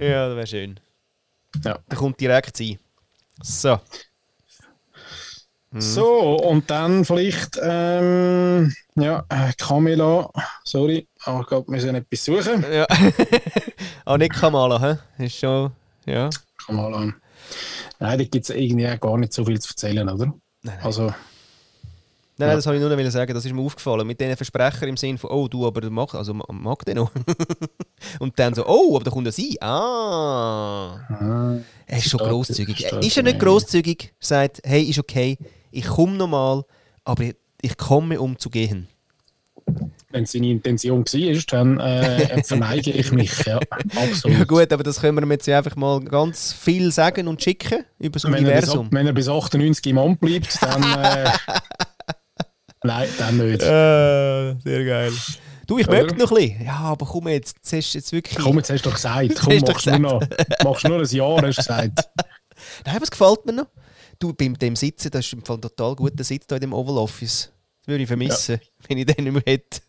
[0.04, 0.80] ja, das wäre schön.
[1.64, 1.78] Ja.
[1.88, 2.76] Der kommt direkt rein.
[3.40, 3.78] So.
[5.70, 5.80] Mhm.
[5.80, 10.30] So, und dann vielleicht, ähm, ja, äh, Camilla,
[10.64, 12.64] sorry, aber ich glaube, wir müssen etwas suchen.
[12.72, 12.86] Ja.
[14.06, 15.24] ah, nicht Kamala, hä?
[15.24, 15.72] Ist schon,
[16.06, 16.30] ja.
[16.66, 17.12] Camilla.
[18.00, 20.32] Nein, da gibt es irgendwie auch gar nicht so viel zu erzählen, oder?
[20.62, 21.12] Nein, Also,
[22.40, 24.06] Nein, nein, das wollte ich nur noch sagen, das ist mir aufgefallen.
[24.06, 27.10] Mit diesen Versprechern im Sinne von, oh, du, aber mag, also, ma- mag den noch.
[28.20, 29.56] Und dann so, oh, aber da kommt er sein.
[29.60, 31.00] Ah.
[31.10, 32.84] äh, Er ist schon grosszügig.
[32.84, 33.38] Ist er nicht ja.
[33.40, 34.14] grosszügig?
[34.20, 35.36] Sagt, hey, ist okay,
[35.70, 36.62] ich komme nochmal,
[37.04, 38.88] aber ich, ich komme, um zu gehen.
[40.10, 43.44] wenn es seine Intention war, dann äh, verneige ich mich.
[43.44, 43.60] Ja,
[43.94, 44.38] absolut.
[44.38, 48.18] Ja gut, aber das können wir jetzt einfach mal ganz viel sagen und schicken über
[48.18, 48.88] das wenn, er bis, Universum.
[48.90, 50.82] wenn er bis 98 im Amt bleibt, dann.
[50.82, 51.30] Äh,
[52.84, 53.62] nein, dann nicht.
[53.62, 55.12] Äh, sehr geil.
[55.68, 55.98] Du, ich Oder?
[55.98, 56.64] möchte noch ein bisschen.
[56.64, 58.38] Ja, aber komm jetzt, jetzt hast du jetzt wirklich...
[58.38, 59.34] Komm, jetzt hast du doch gesagt.
[59.38, 60.22] Komm, hast du machst nur, noch,
[60.64, 62.08] machst nur ein Jahr, hast du gesagt.
[62.86, 63.66] Nein, was gefällt mir noch?
[64.18, 66.72] Du, beim dem Sitzen, das ist im Fall ein total guter Sitz da in dem
[66.72, 67.52] Oval Office.
[67.80, 69.80] Das würde ich vermissen, wenn ich den nicht mehr hätte.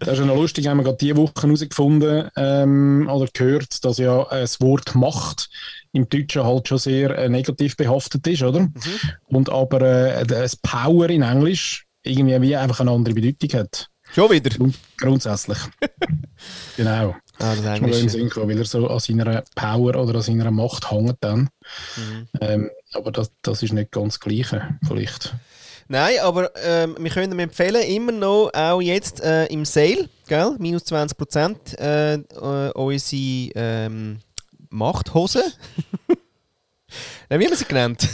[0.00, 3.98] Das ist ja noch lustig, haben wir gerade diese Woche herausgefunden ähm, oder gehört, dass
[3.98, 5.48] ja das Wort Macht
[5.92, 8.60] im Deutschen halt schon sehr äh, negativ behaftet ist, oder?
[8.60, 8.72] Mhm.
[9.26, 13.88] Und aber äh, das Power in Englisch irgendwie wie einfach eine andere Bedeutung hat.
[14.12, 14.50] Schon wieder?
[14.50, 15.58] Grund grundsätzlich.
[16.76, 17.14] genau.
[17.38, 20.90] Ah, das ist im Sinn weil er so an seiner Power oder an seiner Macht
[20.90, 21.48] hängt dann.
[21.96, 22.28] Mhm.
[22.40, 25.34] Ähm, aber das, das ist nicht ganz das Gleiche, vielleicht.
[25.88, 30.56] Nein, aber ähm, wir können empfehlen, immer noch, auch jetzt äh, im Sale, gell?
[30.58, 34.20] minus 20 Prozent, äh, äh, unsere ähm,
[34.70, 35.42] Machthose.
[37.28, 38.08] Wie haben wir sie genannt?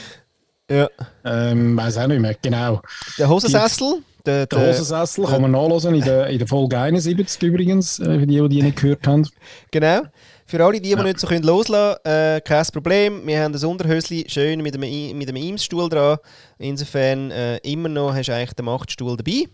[0.70, 0.88] ja.
[1.24, 2.80] Ähm, weiß auch nicht mehr, genau.
[3.18, 4.02] Der Hosensessel.
[4.26, 8.18] Der, der, der Hosensessel kann man nachlesen in der, in der Folge 71 übrigens, äh,
[8.20, 9.28] für die, die die nicht gehört haben.
[9.70, 10.02] Genau.
[10.46, 11.02] Für alle, die, die ja.
[11.02, 13.26] nicht so können loslassen können, äh, kein Problem.
[13.26, 16.18] Wir haben das Unterhösli schön mit einem, mit einem Eames-Stuhl dran.
[16.58, 19.48] Insofern äh, immer noch hast du eigentlich den Machtstuhl dabei.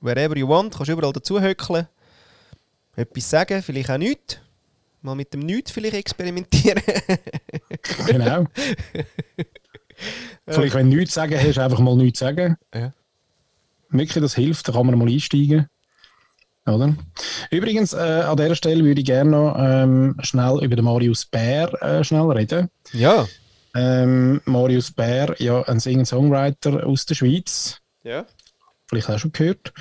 [0.00, 1.86] Wherever you want, kannst du überall dazu höckeln.
[2.96, 4.38] Etwas sagen, vielleicht auch nichts.
[5.02, 6.82] Mal mit dem Nichts vielleicht experimentieren.
[8.06, 8.46] genau.
[10.46, 12.56] vielleicht, wenn du nichts sagen hast, einfach mal nichts sagen.
[12.74, 12.92] Ja.
[13.90, 15.68] Wirklich, das hilft, da kann man mal einsteigen.
[16.66, 16.94] Oder?
[17.50, 21.72] Übrigens, äh, an dieser Stelle würde ich gerne noch ähm, schnell über den Marius Bär
[21.82, 22.68] äh, schnell reden.
[22.92, 23.26] Ja.
[23.74, 27.78] Ähm, Marius Bär, ja, ein Singer-Songwriter aus der Schweiz.
[28.02, 28.26] Ja.
[28.88, 29.72] Vielleicht auch schon gehört.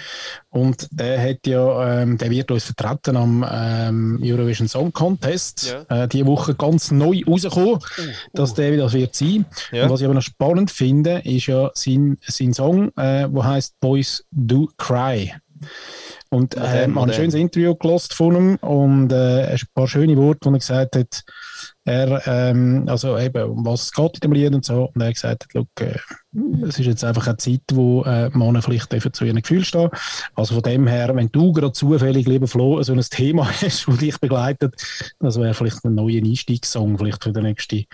[0.50, 5.76] Und der hat ja, ähm, der wird uns vertreten am ähm, Eurovision Song Contest.
[5.90, 6.04] Ja.
[6.04, 8.14] Äh, die Woche ganz neu rausgekommen, uh, uh.
[8.34, 9.46] dass der wieder wird sein.
[9.72, 9.84] Ja.
[9.84, 13.80] Und was ich aber noch spannend finde, ist ja sein, sein Song, äh, der heißt
[13.80, 15.34] Boys Do Cry.
[16.32, 20.42] Und äh, hat ein schönes Interview gelost von ihm und äh, ein paar schöne Worte,
[20.44, 21.24] wo er gesagt hat,
[21.86, 24.92] er, ähm, also eben, um was es geht in dem Lied und so.
[24.94, 25.98] Und er hat gesagt, look, äh,
[26.68, 29.90] es ist jetzt einfach eine Zeit, wo äh, Männer vielleicht zu ihren Gefühlen stehen.
[30.36, 33.98] Also von dem her, wenn du gerade zufällig, lieber Flo, so ein Thema hast, das
[33.98, 34.76] dich begleitet,
[35.20, 37.86] das wäre vielleicht ein neuer Einstiegssong, vielleicht für den nächsten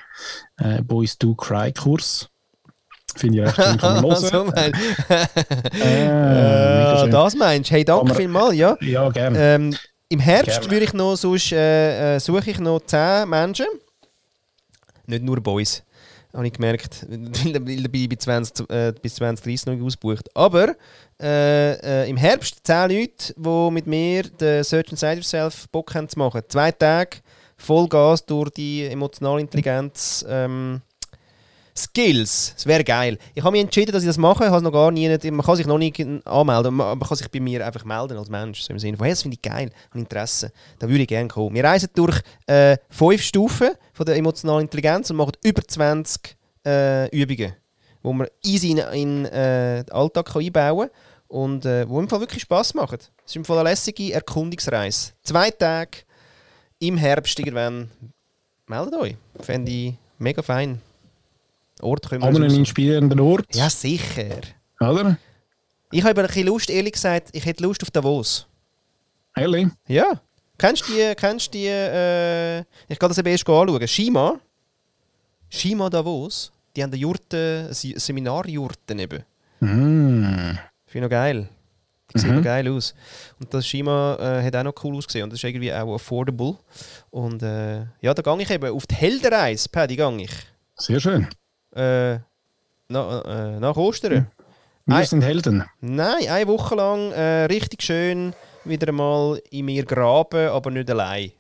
[0.58, 2.30] äh, Boys Do Cry Kurs.
[3.16, 4.74] Finde ich recht schön, kann man so mein.
[5.82, 7.74] äh, das meinst du?
[7.74, 8.78] Hey, danke vielmals, ja.
[8.82, 9.38] Ja, gerne.
[9.40, 9.76] Ähm,
[10.10, 13.68] Im Herbst würde ich noch, sonst, äh, äh, suche ich noch 10 Menschen.
[15.08, 15.84] Nicht nur Boys,
[16.34, 20.30] habe ich gemerkt, weil dabei bis 20, äh, bis 2030 noch ausgebucht.
[20.36, 20.76] Aber
[21.22, 26.10] äh, äh, im Herbst 10 Leute, die mit mir den Search Inside Yourself Bock haben
[26.10, 26.42] zu machen.
[26.50, 27.18] Zwei Tage
[27.58, 30.26] Vollgas durch die emotionale Intelligenz.
[30.28, 30.82] Ähm,
[31.78, 33.18] Skills, das wäre geil.
[33.34, 34.46] Ich habe mich entschieden, dass ich das mache.
[34.46, 37.66] Ich noch gar nie, man kann sich noch nicht anmelden, man kann sich bei mir
[37.66, 38.62] einfach melden als Mensch.
[38.62, 40.54] So im Sinne von, hey, das finde ich geil, habe Interesse.
[40.80, 41.54] Da würde ich gerne kommen.
[41.54, 47.10] Wir reisen durch äh, fünf Stufen von der emotionalen Intelligenz und machen über 20 äh,
[47.10, 47.54] Übungen,
[48.02, 52.08] wo man easy in, in äh, den Alltag kann einbauen kann und äh, wo im
[52.08, 53.00] Fall wirklich Spass machen.
[53.00, 55.12] Es ist im Fall eine lässige Erkundungsreise.
[55.24, 56.00] Zwei Tage
[56.80, 57.92] im Herbst irgendwann.
[58.68, 59.16] Meldet euch.
[59.42, 60.82] Fände ich mega fein.
[61.82, 63.54] Ort können wir An einen inspirierenden Ort.
[63.54, 64.42] Ja, sicher.
[64.80, 65.18] Oder?
[65.92, 68.48] Ich habe ein bisschen Lust, ehrlich gesagt, ich hätte Lust auf Davos.
[69.36, 69.68] Ehrlich?
[69.88, 70.22] Ja.
[70.58, 73.88] Kennst du die, kennst die äh, ich kann das eben erst anschauen.
[73.88, 74.40] Shima.
[75.50, 76.52] Shima Davos.
[76.76, 79.24] Die haben eine Jurte, Seminarjurte eben.
[79.60, 80.58] Mm.
[80.86, 81.50] Finde ich noch geil.
[82.14, 82.38] Die sieht mhm.
[82.38, 82.94] noch geil aus.
[83.40, 86.58] Und das Shima äh, hat auch noch cool ausgesehen und das ist irgendwie auch affordable.
[87.10, 90.32] Und äh, ja, da gehe ich eben auf die Heldenreise, Paddy, gehe ich.
[90.78, 91.28] Sehr schön
[91.76, 92.20] äh,
[92.88, 94.28] na, äh, nach Ostern.
[94.86, 95.64] Wir ein, sind Helden.
[95.82, 98.34] Nein, eine Woche lang äh, richtig schön
[98.66, 101.32] wieder einmal in mir graben, aber nicht allein.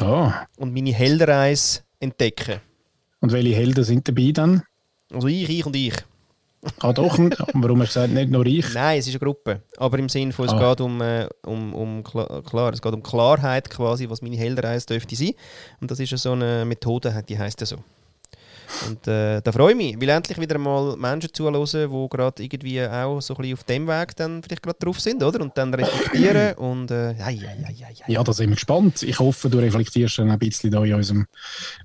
[0.00, 0.30] oh.
[0.56, 2.60] Und meine Heldenreise entdecken.
[3.20, 4.62] Und welche Helden sind dabei dann?
[5.12, 5.94] Also ich, ich und ich.
[6.80, 7.18] Ah doch,
[7.54, 8.74] warum hast du gesagt, nicht nur ich?
[8.74, 9.62] Nein, es ist eine Gruppe.
[9.78, 10.70] Aber im Sinne von, es ah.
[10.70, 15.16] geht um, äh, um, um, klar, es geht um Klarheit quasi, was meine Heldenreise dürfte
[15.16, 15.32] sein.
[15.80, 17.76] Und das ist so eine Methode, die heißt ja so.
[18.88, 22.82] Und äh, da freue ich mich, weil endlich wieder mal Menschen zuhören, die gerade irgendwie
[22.82, 25.40] auch so ein bisschen auf dem Weg dann vielleicht gerade drauf sind, oder?
[25.40, 28.04] Und dann reflektieren und äh, ja, ja, ja, ja, ja.
[28.06, 29.02] Ja, da sind wir gespannt.
[29.02, 31.26] Ich hoffe, du reflektierst dann ein bisschen da in unserem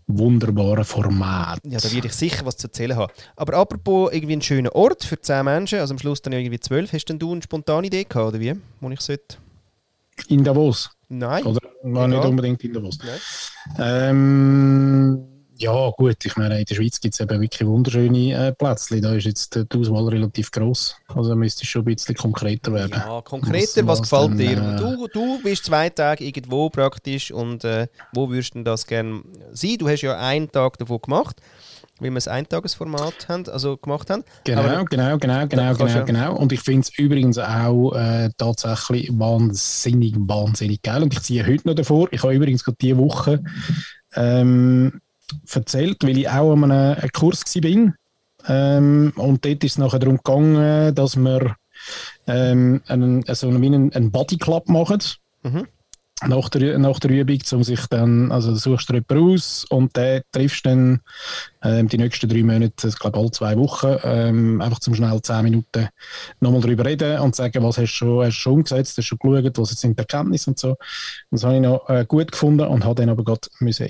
[0.08, 1.60] wunderbaren Format.
[1.66, 3.12] Ja, da werde ich sicher was zu erzählen haben.
[3.36, 6.94] Aber apropos irgendwie einen schönen Ort für zehn Menschen, also am Schluss dann irgendwie zwölf,
[6.94, 8.54] hast denn du eine spontane Idee gehabt, oder wie?
[8.80, 9.38] Wo ich sollte?
[10.30, 10.92] In Davos?
[11.10, 11.44] Nein.
[11.44, 12.98] Oder war nicht unbedingt in Davos?
[13.78, 14.10] Nein.
[14.10, 19.00] Ähm, ja, gut, ich meine, in der Schweiz gibt es eben wirklich wunderschöne äh, Plätze.
[19.00, 20.98] Da ist jetzt die Auswahl relativ groß.
[21.08, 22.92] Also müsste es schon ein bisschen konkreter werden.
[22.94, 24.58] Ja, konkreter, was, was, gefällt dann, dir?
[24.58, 29.22] Äh, du, du bist zwei Tage irgendwo praktisch und äh, wo würdest du das gerne
[29.54, 29.78] sein?
[29.78, 31.42] Du hast ja einen Tag davon gemacht.
[32.00, 34.24] weil wir ein Eintagesformat haben, also gemacht haben.
[34.44, 36.36] Genau, Aber genau, genau, genau, genau, genau.
[36.36, 41.04] Und ich finde es übrigens auch äh, tatsächlich wahnsinnig, wahnsinnig geil.
[41.04, 42.10] Und ich ziehe heute noch davor.
[42.12, 43.42] Ich habe übrigens gerade diese Woche
[44.16, 45.02] ähm,
[45.52, 47.94] erzählt, weil ich auch an einem, einem Kurs war.
[48.48, 51.56] Ähm, und dort ist es nachher darum gegangen, dass wir
[52.28, 55.02] ähm, einen, so einen, einen, Body Club machen.
[55.44, 55.68] Mhm.
[56.26, 60.22] Nach der, nach der Übung, um sich dann, also suchst du jemanden aus und den
[60.32, 61.02] triffst dann
[61.62, 65.44] ähm, die nächsten drei Monate, ich glaube alle zwei Wochen, ähm, einfach zum schnell zehn
[65.44, 65.90] Minuten
[66.40, 69.18] nochmal darüber reden und sagen, was hast du schon, hast du schon umgesetzt, hast du
[69.18, 70.70] schon geschaut, was sind die Erkenntnisse und so.
[70.70, 70.78] Und
[71.32, 73.90] das habe ich noch äh, gut gefunden und habe dann aber gerade müssen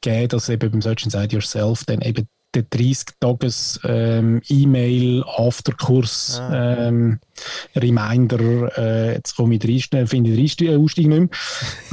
[0.00, 6.38] eingeben, dass eben beim Search Inside Yourself dann eben der 30 Tages ähm, E-Mail Afterkurs
[6.38, 6.88] Ah.
[6.88, 7.18] ähm,
[7.74, 11.28] Reminder äh, jetzt komme ich Einstieg- finde ich den Einstieg- Ausstieg nicht mehr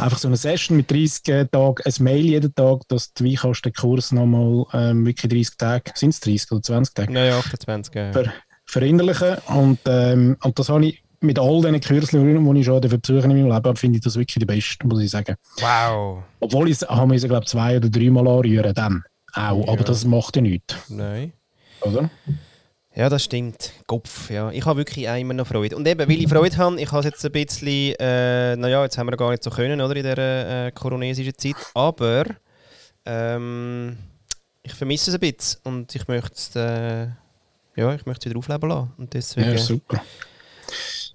[0.06, 3.63] einfach so eine Session mit 30 Tagen ein Mail jeden Tag dass du wie kannst
[3.65, 7.96] den Kurs nochmal ähm, wirklich 30 Tage sind es 30 oder 20 Tage Nein, 28.
[7.96, 8.12] Ja.
[8.12, 8.34] ver
[8.65, 13.32] verinnerlichen und, ähm, und das habe ich mit all diesen Kursen, die ich schon besuchen
[13.32, 15.36] in meinem Leben, finde ich das wirklich die beste, muss ich sagen.
[15.60, 16.24] Wow.
[16.40, 19.04] Obwohl ich es habe müssen, glaube ich, zwei oder dreimal anrühren dann
[19.34, 19.74] auch, Ja.
[19.74, 21.34] aber das macht ja nichts, Nein.
[21.82, 22.10] oder?
[22.96, 23.72] Ja, das stimmt.
[23.86, 24.50] Kopf, ja.
[24.52, 25.76] Ich habe wirklich immer noch Freude.
[25.76, 28.98] Und eben, weil ich Freude habe, ich habe es jetzt ein bisschen, äh, naja, jetzt
[28.98, 32.26] haben wir gar nicht so können, oder, in dieser äh, koronesischen Zeit, aber
[33.06, 33.98] ähm,
[34.64, 37.08] ich vermisse es ein bisschen und ich möchte es, äh,
[37.76, 38.92] ja, ich möchte es wieder aufleben lassen.
[38.98, 40.02] Und deswegen, Ja, super.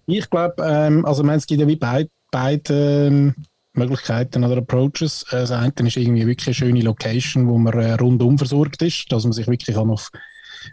[0.07, 3.35] Ich glaube, ähm, also meine, es gibt ja wie beide beid, ähm,
[3.75, 5.25] Möglichkeiten oder Approaches.
[5.31, 9.11] Äh, Das eine ist irgendwie wirklich eine schöne Location, wo man äh, rundum versorgt ist,
[9.11, 10.11] dass man sich wirklich kann auf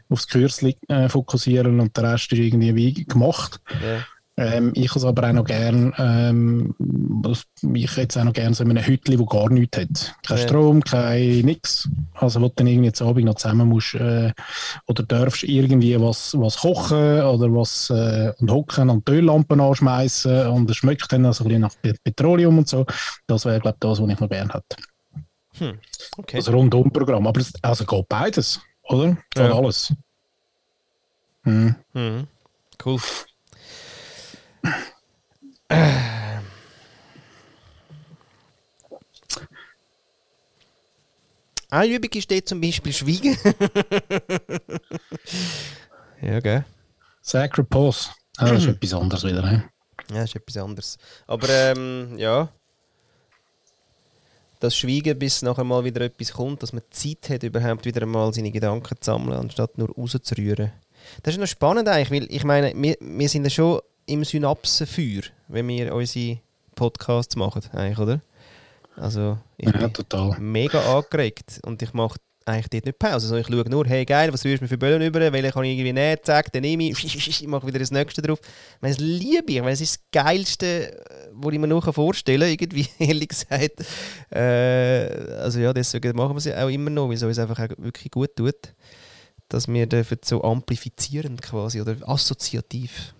[0.10, 3.60] aufs Kürzli äh, fokussieren und der Rest ist irgendwie wie gemacht.
[3.84, 4.06] ja.
[4.42, 6.74] Ähm, ich es aber auch noch gern, ähm,
[7.74, 10.16] ich hätte es auch noch gern so in einem Hütli, wo gar nichts hat.
[10.26, 10.44] Kein Ja.
[10.44, 11.88] Strom, kein nix.
[12.16, 14.32] Also wo du dann irgendwie zu Abend noch zusammen musst äh,
[14.88, 20.48] oder darfst irgendwie was, was kochen oder was äh, und hocken und die Öllampen anschmeißen
[20.48, 22.86] und es schmeckt dann also ein bisschen nach Pe- Petroleum und so.
[23.28, 24.76] Das wäre, glaube ich, das, was ich noch gern hätte.
[25.58, 25.78] Hm.
[26.18, 26.38] Okay.
[26.38, 27.28] Das Rundum-Programm.
[27.28, 29.18] Aber es also geht beides, oder?
[29.36, 29.54] Geht Ja.
[29.54, 29.94] alles.
[31.44, 31.76] Hm.
[31.94, 32.28] Mhm.
[32.84, 33.00] Cool.
[41.70, 43.38] Eine Übung ist dort zum Beispiel Schweigen.
[46.22, 46.66] ja, gell?
[47.22, 48.10] Sacred Pause.
[48.38, 49.42] Ah, das ist etwas anderes wieder.
[49.42, 49.64] Ne?
[50.10, 50.98] Ja, das ist etwas anderes.
[51.28, 52.50] Aber ähm, ja.
[54.60, 58.34] Das Schweigen, bis nachher mal wieder etwas kommt, dass man Zeit hat, überhaupt wieder einmal
[58.34, 60.74] seine Gedanken zu sammeln, anstatt nur rauszurühren.
[61.24, 63.80] Das ist noch spannend eigentlich, weil ich meine, wir, wir sind ja schon
[64.12, 66.40] im Synapsenfeuer, wenn wir unsere
[66.76, 68.22] Podcasts machen, eigentlich, oder?
[68.96, 70.38] Also, ich Ja, bin total.
[70.40, 73.14] mega angeregt und ich mache eigentlich dort nicht Pause.
[73.14, 75.64] Also ich schaue nur, hey geil, was rührst du mir für Böllen über, welche kann
[75.64, 78.40] ich irgendwie nehmen, zack, dann nehme ich, ich mache wieder das nächste drauf.
[78.42, 81.94] Ich meine, das liebe ich, ich meine, es ist das Geilste, was ich mir noch
[81.94, 83.86] vorstellen kann, irgendwie, ehrlich gesagt.
[84.32, 87.60] Äh, also ja, deswegen machen wir es ja auch immer noch, weil es uns einfach
[87.60, 88.74] auch wirklich gut tut,
[89.48, 93.14] dass wir dürfen so amplifizierend quasi oder assoziativ.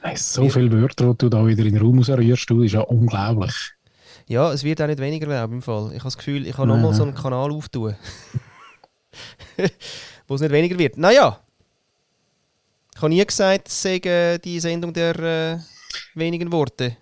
[0.00, 2.80] Hey, so viele Wörter, die du da wieder in den Raum rausrührst, du, ist ja
[2.80, 3.54] unglaublich.
[4.26, 5.88] Ja, es wird auch nicht weniger, glaube ich, im Fall.
[5.88, 7.96] Ich habe das Gefühl, ich kann nochmal so einen Kanal auftun.
[10.28, 10.98] Wo es nicht weniger wird.
[10.98, 11.40] Naja.
[12.94, 15.58] Ich habe nie gesagt, es sei äh, die Sendung der äh,
[16.14, 16.96] wenigen Worte.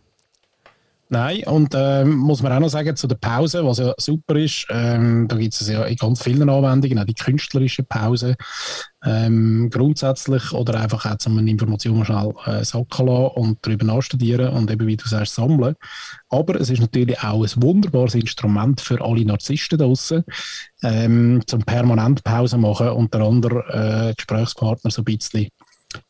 [1.09, 4.67] Nein, und ähm, muss man auch noch sagen zu der Pause, was ja super ist,
[4.71, 8.35] ähm, da gibt es ja in ganz vielen Anwendungen, auch die künstlerische Pause,
[9.05, 14.69] ähm, grundsätzlich oder einfach auch zum Information schnell äh, sacken lassen und darüber nachstudieren und
[14.69, 15.77] eben, wie du sagst, sammeln.
[16.29, 20.25] Aber es ist natürlich auch ein wunderbares Instrument für alle Narzissten draussen,
[20.83, 25.49] ähm, zum permanent Pause machen und der andere äh, Gesprächspartner so ein bisschen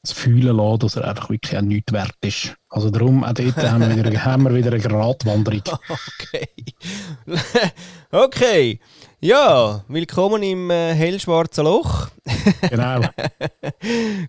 [0.04, 2.54] zu fühlen lassen, dass er einfach wirklich auch nichts wert ist.
[2.68, 5.62] Also darum, auch dort haben wir wieder, haben wir wieder eine Gratwanderung.
[6.18, 6.48] Okay.
[8.10, 8.80] okay.
[9.20, 12.08] Ja, willkommen im äh, hellschwarzen Loch.
[12.70, 13.00] Genau.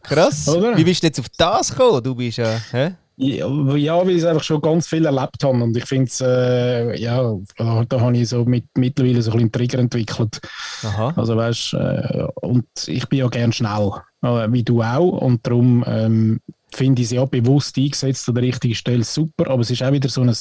[0.04, 0.48] Krass.
[0.48, 0.78] Oder?
[0.78, 2.04] Wie bist du jetzt auf das gekommen?
[2.04, 2.60] Du bist ja.
[2.72, 2.96] Hä?
[3.20, 6.22] Ja, ja, weil ich es einfach schon ganz viel erlebt habe und ich finde es,
[6.22, 10.40] äh, ja, da, da habe ich so mit, mittlerweile so ein bisschen einen Trigger entwickelt.
[10.84, 11.14] Aha.
[11.16, 15.22] Also weißt, äh, und ich bin ja gern schnell, äh, wie du auch.
[15.22, 16.40] Und darum ähm,
[16.74, 19.92] finde ich es ja bewusst eingesetzt an der richtigen Stelle super, aber es ist auch
[19.92, 20.34] wieder so ein,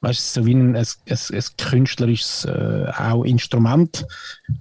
[0.00, 4.06] weißt, so wie ein, ein, ein, ein künstlerisches äh, auch Instrument.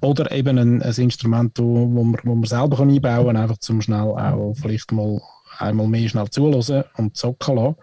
[0.02, 3.58] Oder eben ein, ein Instrument, wo, wo, man, wo man selber kann einbauen kann, einfach
[3.60, 5.22] zum schnell auch vielleicht mal
[5.60, 7.76] einmal mehr schnell zulassen und zocken lassen.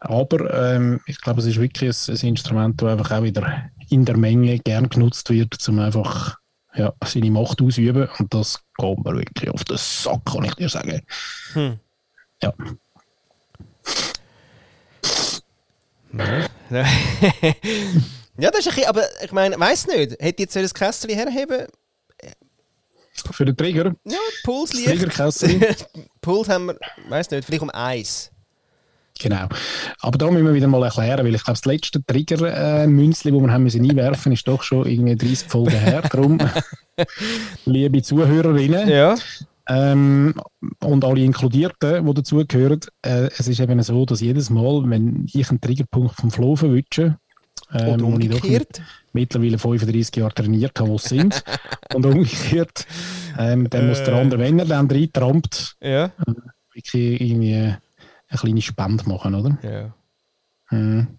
[0.00, 4.04] Aber ähm, ich glaube, es ist wirklich ein, ein Instrument, das einfach auch wieder in
[4.04, 6.38] der Menge gern genutzt wird, um einfach
[6.78, 10.68] ja, seine Macht ausüben und das geht mir wirklich auf den Sack, kann ich dir
[10.68, 11.02] sagen.
[11.52, 11.80] Hm.
[12.40, 12.54] Ja.
[16.70, 16.80] ja,
[18.50, 21.66] das ist ein bisschen, aber ich meine, weiß nicht, hätte jetzt das Kästchen herheben?
[23.32, 23.96] Für den Trigger?
[24.04, 24.88] Ja, Puls liegt.
[24.88, 25.64] Triggerkästchen.
[26.20, 28.30] Puls haben wir, weiß nicht, vielleicht um eins.
[29.20, 29.48] Genau.
[30.00, 33.52] Aber da müssen wir wieder mal erklären, weil ich glaube, das letzte Trigger-Münzli, das wir
[33.52, 36.02] haben müssen einwerfen ist doch schon irgendwie 30 Folgen her.
[36.02, 36.38] Darum,
[37.64, 39.14] liebe Zuhörerinnen Ja.
[39.68, 40.34] ähm,
[40.80, 45.48] und alle Inkludierten, die dazugehören, äh, es ist eben so, dass jedes Mal, wenn ich
[45.50, 47.16] einen Triggerpunkt vom Flow verwünsche,
[47.74, 48.80] ähm, Und ich doch umgekehrt.
[49.12, 51.42] mittlerweile 35 Jahre trainiert habe, wo sie sind,
[51.94, 52.86] und umgekehrt,
[53.38, 54.20] ähm, dann muss der Äh.
[54.20, 56.10] andere, wenn er dann reintrampt, Ja.
[56.72, 57.74] wirklich irgendwie
[58.28, 59.58] eine kleine Spende machen, oder?
[59.62, 60.76] Ja.
[60.76, 61.18] Mhm.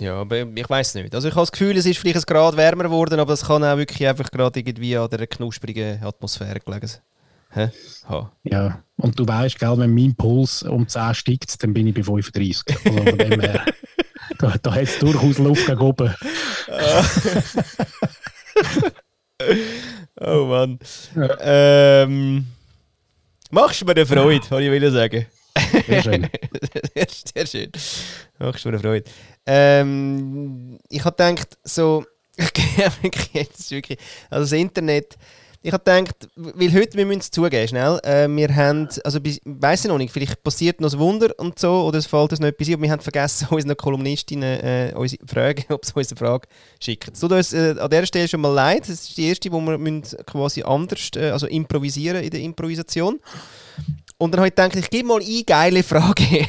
[0.00, 1.12] Ja, aber ich weiß nicht.
[1.14, 3.64] Also ich habe das Gefühl, es ist vielleicht ein Grad wärmer geworden, aber das kann
[3.64, 7.00] auch wirklich einfach gerade irgendwie an der knusprigen Atmosphäre gelegen sein.
[8.44, 12.02] Ja, und du weißt, gell, wenn mein Puls um 10 steigt, dann bin ich bei
[12.04, 12.62] 35.
[12.68, 13.64] Also von dem her,
[14.38, 16.14] da, da hat es durchaus Luft gegen oben.
[20.20, 20.80] Oh Mann.
[21.14, 21.36] Ja.
[21.40, 22.46] Ähm,
[23.50, 25.26] machst du mir eine Freude, wollte ich will sagen.
[25.86, 26.28] Sehr schön.
[27.34, 27.72] Sehr schön.
[28.38, 29.10] Machst du mir eine Freude.
[29.46, 32.04] Ähm, ich habe gedacht, so.
[33.02, 33.98] wirklich, jetzt wirklich.
[34.30, 35.16] Also das Internet.
[35.60, 39.40] Ich habe gedacht, weil heute, wir müssen es zugeben, schnell, äh, wir haben, also ich
[39.44, 42.38] weiss ich noch nicht, vielleicht passiert noch ein Wunder und so, oder es fällt uns
[42.38, 46.12] noch etwas ein, aber wir haben vergessen, unseren Kolumnistinnen äh, unsere Fragen, ob sie uns
[46.12, 46.46] eine Frage
[46.80, 47.10] schicken.
[47.12, 49.60] Es tut uns äh, an dieser Stelle schon mal leid, das ist die erste, wo
[49.60, 53.18] wir müssen quasi anders, äh, also improvisieren in der Improvisation.
[54.16, 56.46] Und dann habe ich gedacht, ich gebe mal eine geile Frage.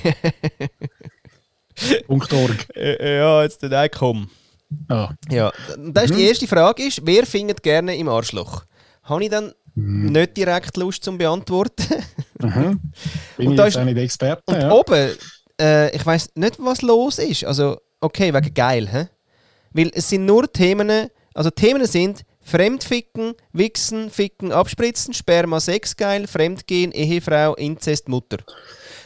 [2.08, 2.68] Punkt .org.
[2.76, 4.30] Äh, ja, jetzt der Nein, komm.
[4.88, 8.66] Ah, Ja, das ist die erste Frage ist, wer findet gerne im Arschloch?
[9.10, 11.86] Habe ich dann nicht direkt Lust zum beantworten.
[12.42, 12.80] mhm.
[13.38, 14.44] Bin Und ich da jetzt ist- auch nicht Experte.
[14.46, 14.72] Und Ja.
[14.72, 15.10] oben,
[15.60, 17.44] äh, ich weiß nicht, was los ist.
[17.46, 19.08] Also, okay, wegen geil, hä?
[19.74, 26.26] Weil es sind nur Themen, also Themen sind Fremdficken, Wichsen, Ficken, Abspritzen, Sperma, Sex geil,
[26.28, 28.38] Fremdgehen, Ehefrau, Inzest, Mutter.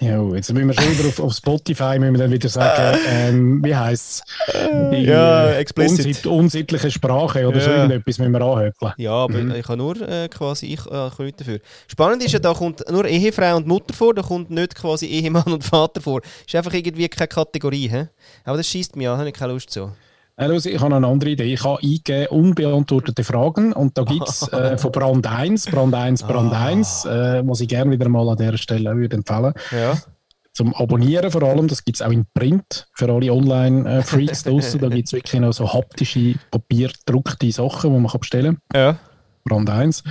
[0.04, 3.63] Ja, jetzt müssen wir schon wieder auf, auf Spotify müssen wir dann wieder sagen, ähm,
[3.63, 4.63] wie heisst es?
[5.06, 6.26] ja, explicit.
[6.26, 7.78] unsittliche Sprache oder so Ja.
[7.78, 8.94] irgendetwas müssen wir anhökeln.
[8.98, 11.60] Ja, aber ich habe nur äh, quasi, ich äh, kann nichts dafür.
[11.88, 15.44] Spannend ist ja, da kommt nur Ehefrau und Mutter vor, da kommt nicht quasi Ehemann
[15.52, 16.22] und Vater vor.
[16.46, 18.08] Ist einfach irgendwie keine Kategorie, hä?
[18.44, 19.92] Aber das schießt mich an, habe ich keine Lust so.
[20.36, 21.54] Äh, los, ich habe eine andere Idee.
[21.54, 26.24] Ich habe eingegeben, unbeantwortete Fragen und da gibt es äh, von Brand 1, Brand 1,
[26.24, 26.65] Brand Ah.
[26.65, 29.98] 1, äh, was ich gerne wieder mal an dieser Stelle würde empfehlen Ja.
[30.54, 34.80] Zum Abonnieren vor allem, das gibt es auch in Print für alle Online-Freaks draussen.
[34.82, 38.82] Da gibt es wirklich noch so haptische, papierdruckte Sachen, die man kann bestellen kann.
[38.82, 39.00] Ja.
[39.46, 40.04] Brand 1.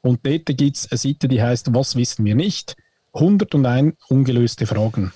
[0.00, 2.74] Und dort gibt es eine Seite, die heißt Was wissen wir nicht?
[3.12, 5.12] 101 ungelöste Fragen.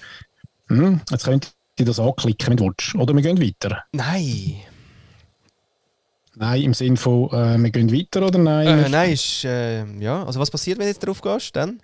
[0.68, 2.94] Hm, jetzt könnt ihr das anklicken, wenn du willst.
[2.94, 3.84] Oder wir gehen weiter.
[3.92, 4.56] Nein.
[6.38, 8.66] Nein, im Sinne von, äh, wir gehen weiter oder nein?
[8.66, 10.22] Äh, nein, ist, äh, ja.
[10.24, 11.80] Also was passiert, wenn du jetzt drauf gehst, dann?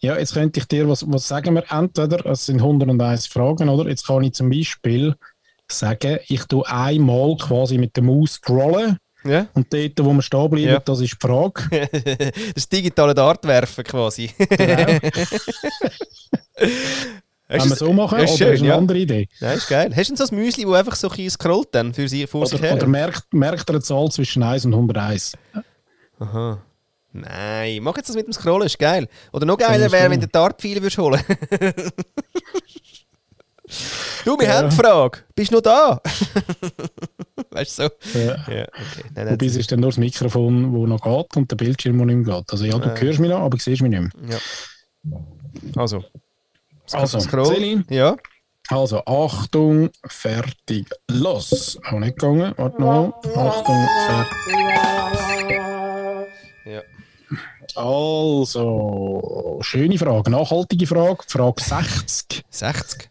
[0.00, 3.88] Ja, jetzt könnte ich dir, was, was sagen wir, entweder, es sind 101 Fragen, oder?
[3.88, 5.14] Jetzt kann ich zum Beispiel
[5.68, 9.46] sagen, ich tue einmal quasi mit der Maus scrollen Ja.
[9.54, 10.78] und dort, wo wir stehen bleiben, Ja.
[10.80, 11.88] das ist die Frage.
[12.54, 14.30] das digitale Dartwerfen quasi.
[14.38, 14.98] Genau.
[17.48, 18.76] Wir du's- so machen, Ja, oder schön, ist eine ja.
[18.76, 19.28] andere Idee?
[19.40, 19.90] Nein, ist geil.
[19.96, 22.46] Hast du denn so ein Müsli, das einfach so ein scrollt dann für sie, vor
[22.46, 22.74] sich her?
[22.74, 25.32] oder merkt, merkt er eine Zahl zwischen 1 und 101?
[26.18, 26.58] Aha.
[27.12, 29.08] Nein, mach jetzt das mit dem Scrollen, ist geil.
[29.32, 31.20] Oder noch geiler wäre, wenn du Dartpfeile würdest holen.
[34.24, 34.54] du, wir Ja.
[34.58, 35.18] haben die Frage.
[35.34, 36.00] Bist du noch da?
[37.50, 38.18] weißt du so?
[38.18, 38.26] Ja.
[38.46, 39.04] Ja, okay.
[39.14, 42.06] Nein, Wobei es ist dann nur das Mikrofon, das noch geht und der Bildschirm, der
[42.06, 42.52] nicht mehr geht.
[42.52, 43.00] Also ja, du Äh.
[43.00, 44.10] hörst mich noch, aber siehst mich nicht mehr.
[44.30, 45.20] ja.
[45.76, 46.04] Also.
[46.92, 47.84] Also, Scroll.
[47.90, 48.16] Ja.
[48.68, 51.78] Also, Achtung, fertig, los.
[51.86, 53.14] Auch nicht gegangen, warte noch.
[53.34, 55.58] Achtung, fertig.
[56.66, 56.82] ja.
[57.74, 62.42] Also, schöne Frage, nachhaltige Frage, Frage 60.
[62.50, 63.10] 60.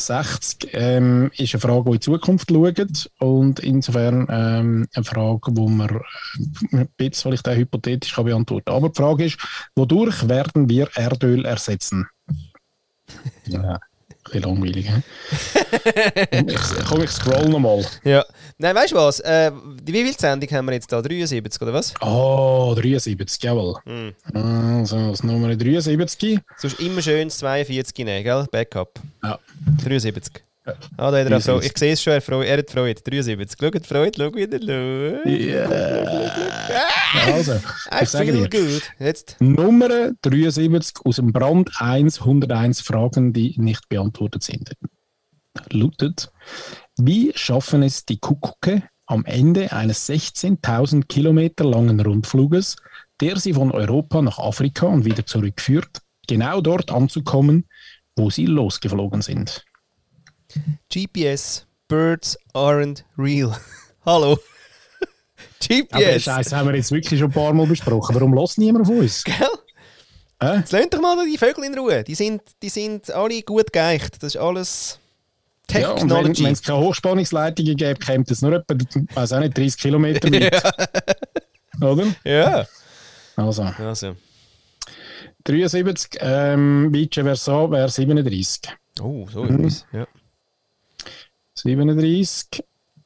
[0.00, 5.52] 60 ähm, ist eine Frage, die in die Zukunft schaut und insofern ähm, eine Frage,
[5.52, 6.00] die man
[6.72, 8.76] ein bisschen vielleicht auch hypothetisch kann beantworten kann.
[8.76, 9.38] Aber die Frage ist,
[9.74, 12.08] wodurch werden wir Erdöl ersetzen?
[13.46, 13.80] Ja, ein
[14.24, 14.90] bisschen langweilig.
[16.30, 17.84] Ich, komm, ich scroll nochmal.
[18.04, 18.24] Ja.
[18.58, 19.20] Nein, weißt du was?
[19.20, 19.52] Äh,
[19.84, 21.02] wie viel Sendung haben wir jetzt da?
[21.02, 21.94] 73 oder was?
[22.00, 23.74] Oh, 73, jawohl.
[23.84, 24.14] Hm.
[24.32, 26.40] Also, das Nummer 73.
[26.56, 28.46] Sonst immer schön das 42 nehmen, gell?
[28.50, 28.98] Backup.
[29.22, 29.38] Ja.
[29.84, 30.42] 73.
[30.96, 31.66] Ah, da hat er auch Freude.
[31.66, 33.00] Ich sehe es schon, er, Freude, er hat Freude.
[33.00, 33.58] 73.
[33.60, 34.58] Schaut, Freude, schau wieder.
[34.60, 35.28] Schau.
[35.28, 35.68] Yeah.
[37.26, 37.60] Also,
[38.00, 38.60] ich sage feel dir.
[38.60, 38.82] good.
[38.98, 39.36] Jetzt.
[39.40, 44.72] Nummer 73 aus dem Brand 1, 101 Fragen, die nicht beantwortet sind.
[45.70, 46.30] Lautet,
[46.96, 52.76] wie schaffen es die Kuckucke am Ende eines 16.000 Kilometer langen Rundfluges,
[53.20, 57.66] der sie von Europa nach Afrika und wieder zurückführt, genau dort anzukommen,
[58.16, 59.64] wo sie losgeflogen sind?
[60.92, 61.66] GPS.
[61.88, 63.56] Birds aren't real.
[64.06, 64.32] Hallo.
[65.68, 66.22] Aber den GPS.
[66.22, 68.14] Scheiß haben wir jetzt wirklich schon ein paar Mal besprochen.
[68.14, 69.24] Warum lässt niemand auf uns?
[69.24, 69.34] Gell?
[70.40, 70.56] Äh?
[70.58, 72.04] Jetzt lasst doch mal die Vögel in Ruhe.
[72.04, 74.22] Die sind, die sind alle gut geeicht.
[74.22, 74.98] Das ist alles
[75.70, 76.46] Ja, und wenn Technology.
[76.46, 78.74] es keine Hochspannungsleitungen gäbe, käme das nur etwa,
[79.14, 81.82] weiß auch nicht, 30 Kilometer weit.
[81.82, 82.06] Oder?
[82.24, 82.66] ja.
[83.36, 84.16] Also, Also.
[85.44, 88.60] 73, ähm, Vice Versa wäre 37.
[89.00, 89.60] Oh, so Mhm.
[89.60, 89.86] etwas.
[89.92, 90.06] Ja.
[91.60, 92.64] 37.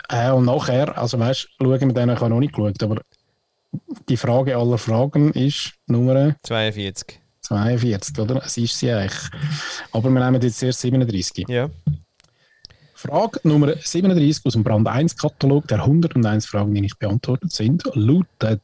[0.09, 3.03] Äh, und nachher, also weißt du, schauen wir den, ich habe noch nicht geschaut, aber
[4.09, 7.21] die Frage aller Fragen ist Nummer 42.
[7.41, 8.43] 42, oder?
[8.45, 9.31] Es ist sie eigentlich.
[9.93, 11.47] Aber wir nehmen jetzt erst 37.
[11.49, 11.71] Ja.
[12.95, 17.83] Frage Nummer 37 aus dem Brand 1 Katalog der 101 Fragen, die nicht beantwortet sind,
[17.95, 18.63] lautet: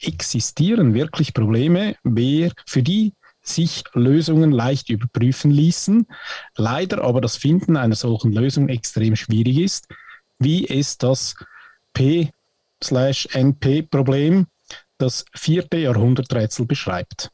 [0.00, 3.14] Existieren wirklich Probleme, wer, für die
[3.44, 6.06] sich Lösungen leicht überprüfen ließen,
[6.56, 9.86] leider aber das Finden einer solchen Lösung extrem schwierig ist,
[10.38, 11.36] wie es das
[11.92, 14.46] P/NP-Problem,
[14.98, 17.30] das vierte Jahrhunderträtsel beschreibt?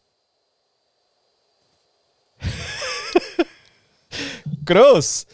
[4.65, 5.27] Gross!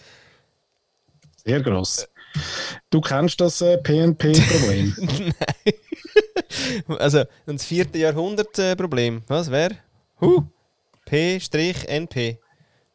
[1.45, 2.09] Sehr groß.
[2.91, 4.97] Du kennst das äh, PNP-Problem.
[6.99, 9.23] Also, das vierte Jahrhundert-Problem.
[9.27, 9.77] Was wäre?
[10.21, 10.45] Huh.
[11.07, 12.39] P-NP.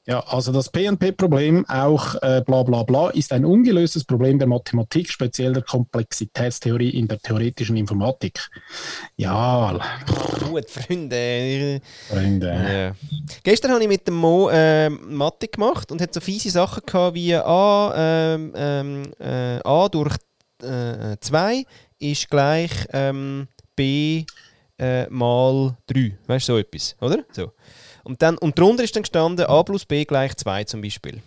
[0.07, 5.11] Ja, also das PNP-Problem, auch äh, bla bla bla, ist ein ungelöstes Problem der Mathematik,
[5.11, 8.49] speziell der Komplexitätstheorie in der theoretischen Informatik.
[9.15, 9.79] Ja,
[10.49, 11.81] Gut, Freunde.
[12.09, 12.47] Freunde.
[12.47, 13.17] Ja.
[13.43, 17.15] Gestern habe ich mit dem Mo äh, Mathe gemacht und hat so fiese Sachen gehabt
[17.15, 20.15] wie A, ähm, ähm, äh, A durch
[20.59, 21.65] 2
[21.97, 24.25] ist gleich ähm, B
[24.77, 26.17] äh, mal 3.
[26.27, 27.23] Weißt du, so etwas, oder?
[27.31, 27.51] So.
[28.03, 31.21] Und, dann, und darunter ist dann gestanden A plus B gleich 2 zum Beispiel.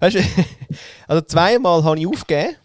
[0.00, 0.20] Weißt du,
[1.08, 2.56] also zweimal habe ich aufgegeben.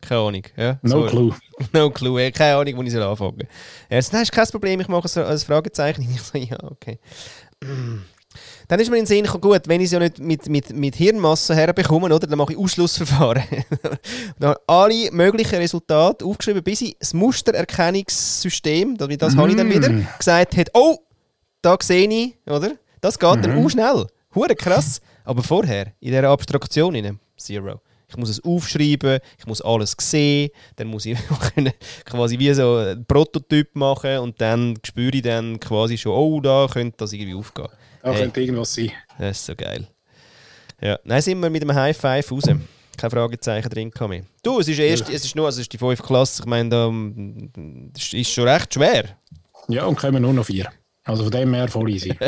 [0.00, 0.42] Keine Ahnung.
[0.56, 1.10] Ja, No sorry.
[1.10, 1.34] clue.
[1.72, 3.48] No clue, ey, keine Ahnung, wo ich soll anfangen soll.
[3.88, 6.02] Er sagt, nein, ist kein Problem, ich mache es als Fragezeichen.
[6.14, 6.98] Ich so, ja, okay.
[8.68, 10.72] Dann ist mir in den Sinn gekommen, gut, wenn ich es ja nicht mit, mit,
[10.74, 13.44] mit Hirnmasse herbekomme, oder, dann mache ich Ausschlussverfahren.
[14.38, 19.70] dann habe ich alle möglichen Resultate aufgeschrieben, bis ich das Mustererkennungssystem, das habe ich dann
[19.70, 20.98] wieder, gesagt hat, oh,
[21.62, 22.72] da sehe ich, oder?
[23.00, 24.06] Das geht dann auch schnell.
[24.34, 25.00] Hure krass.
[25.24, 27.80] Aber vorher, in dieser Abstraktion, rein, zero.
[28.08, 31.18] Ich muss es aufschreiben, ich muss alles sehen, dann muss ich
[32.04, 36.68] quasi wie so einen Prototyp machen und dann spüre ich dann quasi schon, oh, da
[36.72, 37.68] könnte das irgendwie aufgehen.
[38.06, 38.22] Da Hey.
[38.22, 38.92] könnte irgendwas sein.
[39.18, 39.84] Das ist so geil.
[40.80, 42.44] Ja, dann sind wir mit einem High Five raus.
[42.96, 44.22] Kein Fragezeichen drin mehr.
[44.44, 46.42] Du, es ist, erst, es ist nur also es ist die 5 Klasse.
[46.42, 49.18] Ich meine, da mm, das ist schon recht schwer.
[49.66, 50.70] Ja, und kommen nur noch vier.
[51.02, 52.16] Also von dem her voll easy.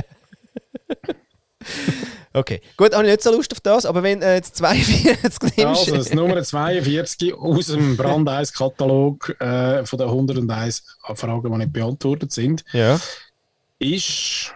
[2.32, 5.04] Okay, gut, habe ich nicht so Lust auf das, aber wenn äh, jetzt 42
[5.56, 5.64] nimmst.
[5.64, 11.58] Also das Nummer 42 aus dem Brand 1 Katalog äh, von den 101 Fragen, die
[11.58, 13.00] nicht beantwortet sind, ja.
[13.78, 14.52] ist,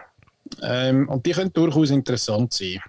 [0.61, 2.79] ähm, und die können durchaus interessant sein,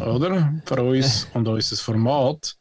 [0.00, 0.52] oder?
[0.64, 2.56] Für uns und unser Format.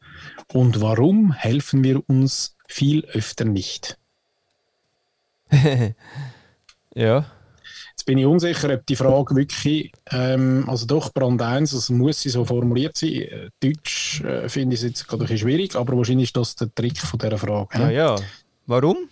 [0.53, 3.97] Und warum helfen wir uns viel öfter nicht?
[6.95, 7.25] ja.
[7.91, 12.21] Jetzt bin ich unsicher, ob die Frage wirklich, ähm, also doch Brand 1, also muss
[12.21, 13.13] sie so formuliert sein.
[13.13, 16.55] Äh, Deutsch äh, finde ich es jetzt gerade ein bisschen schwierig, aber wahrscheinlich ist das
[16.55, 17.79] der Trick von dieser Frage.
[17.79, 18.15] Ja, ja.
[18.67, 19.09] Warum?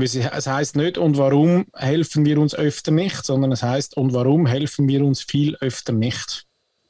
[0.00, 4.46] Es heißt nicht, und warum helfen wir uns öfter nicht, sondern es heißt, und warum
[4.46, 6.46] helfen wir uns viel öfter nicht.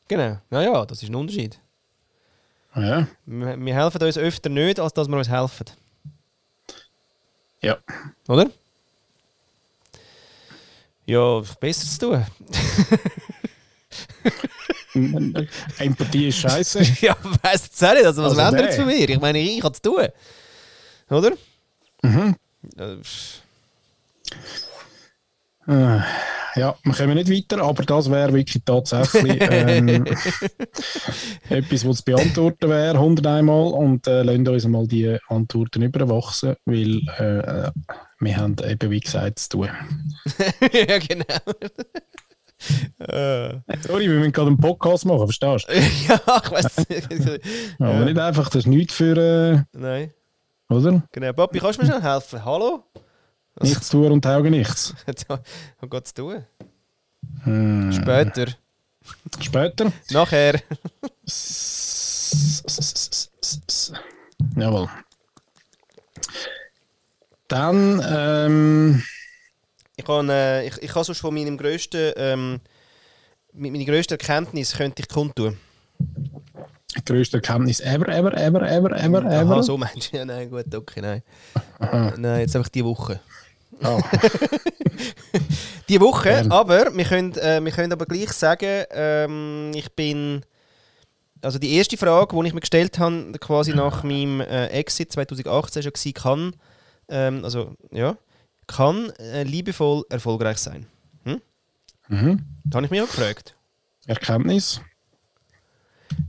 [0.08, 0.38] Genau.
[0.50, 1.58] Ja, ja, das ist ein Unterschied.
[2.74, 5.64] Ja, Wir, wir helfen uns öfter nicht, als dass wir uns helfen.
[7.62, 7.78] ja.
[8.28, 8.50] Oder?
[11.06, 12.26] Ja, besser zu tun.
[15.78, 16.80] Empathie ist scheiße.
[17.00, 17.16] ja,
[17.52, 18.04] jetzt auch nicht.
[18.04, 19.08] Also, was Also wollen jetzt von mir?
[19.08, 20.08] Ich meine, ich habe zu tun.
[21.10, 21.32] Oder?
[25.66, 26.00] Äh,
[26.56, 30.04] Ja, wir kommen nicht weiter, aber das wäre wirklich tatsächlich ähm,
[31.48, 33.72] etwas, was zu beantworten wäre, 100 einmal.
[33.72, 37.70] Und äh, lassen uns mal die Antworten überwachsen, weil äh,
[38.18, 39.68] wir haben eben, wie gesagt, zu tun.
[40.72, 41.24] ja, genau.
[42.98, 43.60] Äh.
[43.86, 45.74] Sorry, wir müssen gerade einen Podcast machen, verstehst du?
[46.08, 47.40] ja, ich weiß nicht.
[47.78, 50.10] Aber nicht einfach, das ist nichts für, Nein, äh,
[50.68, 51.02] oder?
[51.12, 51.32] genau.
[51.32, 52.44] Papi, kannst du mir schnell helfen?
[52.44, 52.84] Hallo?
[53.60, 54.94] Nichts tun und Augen nichts.
[55.06, 56.44] Was geht's tun?
[57.42, 57.92] Hm.
[57.92, 58.46] Später.
[59.40, 59.92] Später.
[60.10, 60.60] Nachher.
[64.56, 64.88] Jawohl.
[67.48, 69.02] Dann, ähm,
[69.96, 72.60] Ich kann, äh, ich, ich kann sonst von meinem grössten, ähm,
[73.52, 75.58] mit meiner grössten Erkenntnis könnte ich kundtun.
[76.98, 79.54] Die grösste Erkenntnis ever, ever, ever, ever, ever, ever.
[79.54, 80.16] Aha, so meinst du?
[80.18, 81.22] Ja, nein, gut, okay, nein.
[82.16, 83.20] Nein, jetzt einfach die Woche.
[83.82, 84.00] Oh.
[85.88, 86.52] Die Woche, Gern.
[86.52, 90.42] aber wir können, äh, wir können aber gleich sagen, ähm, ich bin.
[91.40, 95.84] Also die erste Frage, die ich mir gestellt habe, quasi nach meinem äh, Exit 2018
[95.84, 96.56] schon war, kann,
[97.08, 98.16] ähm, also ja,
[98.66, 100.86] kann äh, liebevoll erfolgreich sein.
[102.08, 102.44] Mhm.
[102.64, 103.54] Da habe ich mich auch gefragt.
[104.06, 104.80] Erkenntnis.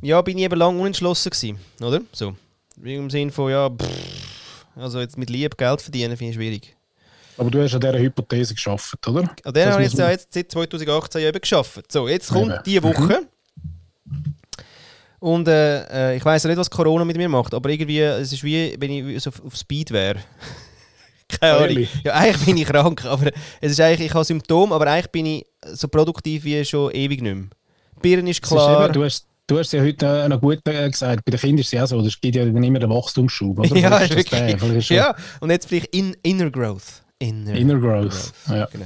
[0.02, 2.02] Ja, bin ich eben lange unentschlossen gewesen, oder?
[2.12, 2.36] So.
[2.84, 6.76] Im Sinne von, ja, pff, also jetzt mit Liebe Geld verdienen finde ich schwierig.
[7.38, 9.30] Aber du hast an dieser Hypothese geschafft, oder?
[9.44, 11.92] An der habe ich jetzt, ja jetzt seit 2018 ja eben geschafft.
[11.92, 12.64] So, jetzt kommt Eben.
[12.66, 13.22] diese Woche.
[15.20, 18.32] Und äh, äh, ich weiß ja nicht, was Corona mit mir macht, aber irgendwie, es
[18.34, 20.20] ist wie, wenn ich so auf, Speed wäre.
[21.28, 21.70] Keine Ahnung.
[21.70, 21.90] Ehrlich?
[22.04, 25.26] Ja, eigentlich bin ich krank, aber es ist eigentlich, ich habe Symptome, aber eigentlich bin
[25.26, 27.48] ich so produktiv wie schon ewig nicht mehr.
[28.02, 28.86] Birne ist Es ist klar.
[28.86, 31.68] eben, du, hast, du hast ja heute noch gut äh, gesagt, bei den Kindern ist
[31.68, 33.76] es ja so, es gibt ja dann immer den Wachstumsschub, oder?
[33.76, 34.89] ja, ist wirklich.
[34.89, 37.04] ja, und jetzt vielleicht in, Inner Growth.
[37.18, 38.32] Inner, Inner Growth.
[38.47, 38.68] Ja.
[38.68, 38.86] Genau.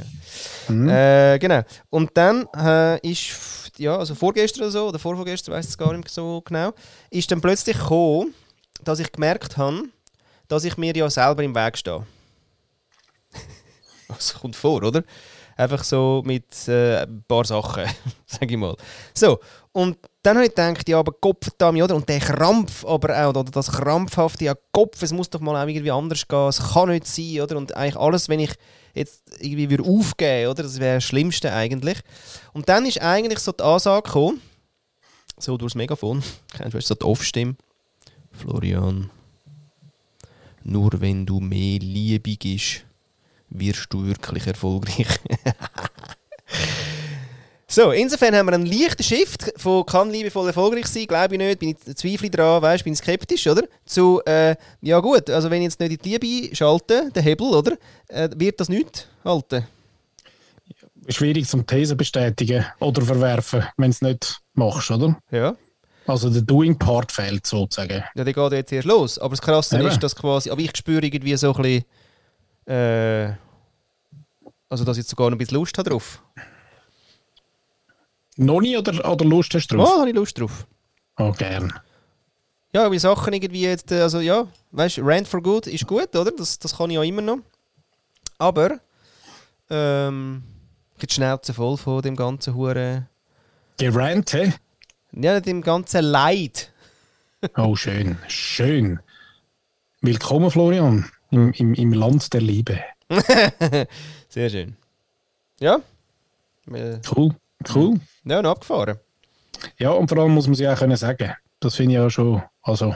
[0.70, 0.90] Mhm.
[0.90, 1.62] Äh, genau.
[1.90, 5.94] Und dann äh, ist, ja, also vorgestern oder so, oder vorvorgestern, weiß ich es gar
[5.96, 6.74] nicht so genau,
[7.10, 8.34] ist dann plötzlich gekommen,
[8.84, 9.84] dass ich gemerkt habe,
[10.48, 12.06] dass ich mir ja selber im Weg stehe.
[14.08, 15.04] Das kommt vor, oder?
[15.56, 17.86] Einfach so mit äh, ein paar Sachen,
[18.26, 18.76] sag ich mal.
[19.14, 19.40] So,
[19.74, 21.96] und dann habe ich gedacht, ja, aber Kopf da oder?
[21.96, 25.68] Und der Krampf aber auch, oder das krampfhafte, ja, Kopf, es muss doch mal auch
[25.68, 27.58] irgendwie anders gehen, es kann nicht sein, oder?
[27.58, 28.54] Und eigentlich alles, wenn ich
[28.94, 30.64] jetzt irgendwie würde aufgeben, oder?
[30.64, 32.00] Das wäre das Schlimmste eigentlich.
[32.54, 34.42] Und dann ist eigentlich so die Ansage gekommen,
[35.38, 36.24] so durchs Megafon,
[36.56, 37.56] kennst du so die Off-Stimme.
[38.32, 39.10] Florian,
[40.64, 42.86] nur wenn du mehr Liebe gibst,
[43.50, 45.08] wirst du wirklich erfolgreich.
[47.74, 51.60] so, insofern haben wir einen leichten Shift von kann liebevoll erfolgreich sein, glaube ich nicht,
[51.60, 53.64] bin ich zweifle dran, weißt, bin ich skeptisch, oder?
[53.84, 57.48] Zu, äh, ja gut, also wenn ich jetzt nicht in die Liebe schalte, den Hebel,
[57.48, 57.76] oder?
[58.10, 59.66] Äh, wird das nicht halten.
[61.10, 65.18] Schwierig zum These bestätigen oder verwerfen, wenn du es nicht machst, oder?
[65.32, 65.56] Ja.
[66.06, 68.04] Also der Doing-Part fehlt sozusagen.
[68.14, 69.18] Ja, der geht jetzt erst los.
[69.18, 69.88] Aber das Krasse Eben.
[69.88, 71.86] ist, dass quasi, aber ich spüre irgendwie so ein bisschen,
[72.68, 73.34] äh,
[74.70, 76.22] also dass ich jetzt sogar noch ein bisschen Lust habe drauf.
[78.38, 79.98] Noch nie oder, oder Lust hast du Ja, drauf?
[80.00, 80.66] habe ich Lust drauf.
[81.18, 81.72] Oh, gern.
[82.74, 86.16] Ja, weil Sachen irgendwie jetzt, äh, also ja, weißt du, Rant for Good ist gut,
[86.16, 86.32] oder?
[86.32, 87.40] Das, das kann ich ja immer noch.
[88.40, 88.80] Aber,
[89.70, 90.44] ähm,
[91.00, 93.08] ich die Schnauze voll von dem ganzen Huren.
[93.78, 94.54] Gerant, hä?
[95.12, 96.72] Ja, dem ganzen Leid.
[97.58, 98.18] Oh, schön.
[98.28, 99.00] Schön.
[100.02, 102.80] Willkommen, Florian, im, im, im Land der Liebe.
[104.30, 104.76] Sehr schön.
[105.60, 105.80] Ja?
[106.72, 107.36] Äh, Cool,
[107.76, 108.00] cool.
[108.26, 108.98] Ja, noch abgefahren.
[109.78, 111.34] Ja, und vor allem muss man ja auch können sagen.
[111.60, 112.96] Das finde ich ja schon, also,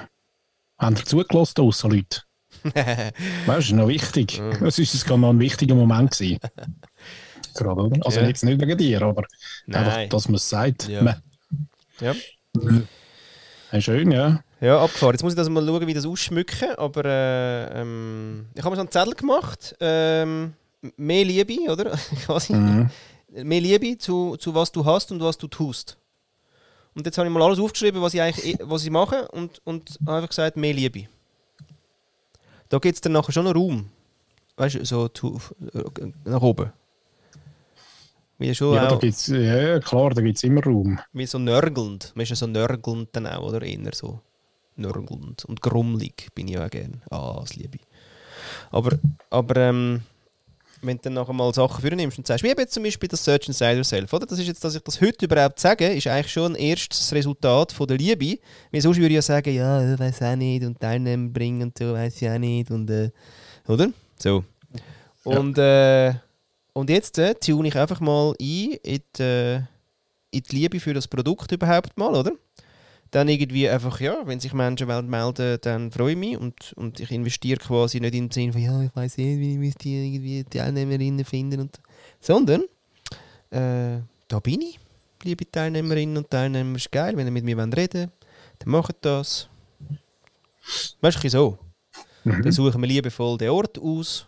[0.77, 2.21] haben ihr zugelassen, außer Leute?
[2.63, 4.41] Weißt du, das ist noch wichtig.
[4.59, 6.39] Das ist jetzt noch ein wichtiger Moment gewesen.
[7.55, 8.05] Gerade, oder?
[8.05, 8.27] Also Ja.
[8.27, 9.23] jetzt nicht wegen dir, aber
[9.67, 10.09] einfach, Nein.
[10.09, 10.87] dass man es sagt.
[10.87, 11.17] Ja.
[11.99, 12.15] Ja.
[13.71, 14.41] Ja, schön, ja.
[14.61, 15.13] Ja, abgefahren.
[15.13, 16.75] Jetzt muss ich das mal schauen, wie das ausschmücken.
[16.77, 19.75] Aber äh, ähm, ich habe mir so einen Zettel gemacht.
[19.79, 20.53] Ähm,
[20.95, 21.97] mehr Liebe, oder?
[22.25, 22.53] Quasi.
[22.53, 22.89] Mhm.
[23.43, 25.97] Mehr Liebe zu, zu was du hast und was du tust.
[26.95, 29.97] Und jetzt habe ich mal alles aufgeschrieben, was ich eigentlich was ich mache und, und
[30.05, 31.07] habe einfach gesagt, mehr Liebe.
[32.69, 33.89] Da gibt es dann nachher schon noch Raum.
[34.57, 35.39] Weißt du, so zu,
[36.25, 36.71] nach oben.
[38.39, 40.99] Wie schon Ja, da gibt's, ja, ja, klar, da gibt es immer Raum.
[41.13, 42.11] wie so nörgelnd.
[42.15, 43.61] Man ist ja so nörgelnd dann auch, oder?
[43.61, 44.19] Eher so
[44.75, 45.45] nörgelnd.
[45.45, 47.01] Und grummelig bin ich auch gern.
[47.09, 47.83] Ah, das liebe ich.
[48.71, 48.97] Aber,
[49.29, 50.01] aber ähm,
[50.81, 53.23] wenn du dann nachher mal Sachen für nimmst und sagst, wie jetzt zum Beispiel das
[53.23, 54.25] Search Inside Yourself, oder?
[54.25, 57.71] Das ist jetzt, dass ich das heute überhaupt sage, ist eigentlich schon ein erstes Resultat
[57.71, 58.39] von der Liebe.
[58.71, 61.77] Weil sonst würde ich ja sagen, ja, ich weiß auch nicht und Teilnehmer bringen und
[61.77, 63.09] so, weiß ich auch nicht und äh,
[63.67, 63.89] oder?
[64.17, 64.43] So.
[65.23, 66.13] Und, äh,
[66.73, 69.55] und jetzt äh, tune ich einfach mal ein in die, äh,
[70.31, 72.31] in die Liebe für das Produkt überhaupt mal, oder?
[73.11, 77.11] Dann irgendwie einfach, ja, wenn sich Menschen melden, dann freue ich mich und, und ich
[77.11, 81.23] investiere quasi nicht im Sinne von, ja, ich weiß nicht, wie ich müsste irgendwie Teilnehmerinnen
[81.23, 81.79] finden und
[82.19, 82.63] sondern
[83.51, 84.79] äh, da bin ich.
[85.23, 89.49] liebe Teilnehmerinnen und Teilnehmer, ist geil, wenn ihr mit mir reden wollt, dann macht das.
[91.01, 91.57] Weißt du, so.
[92.23, 92.43] Mhm.
[92.43, 94.25] Dann suchen wir liebevoll den Ort aus.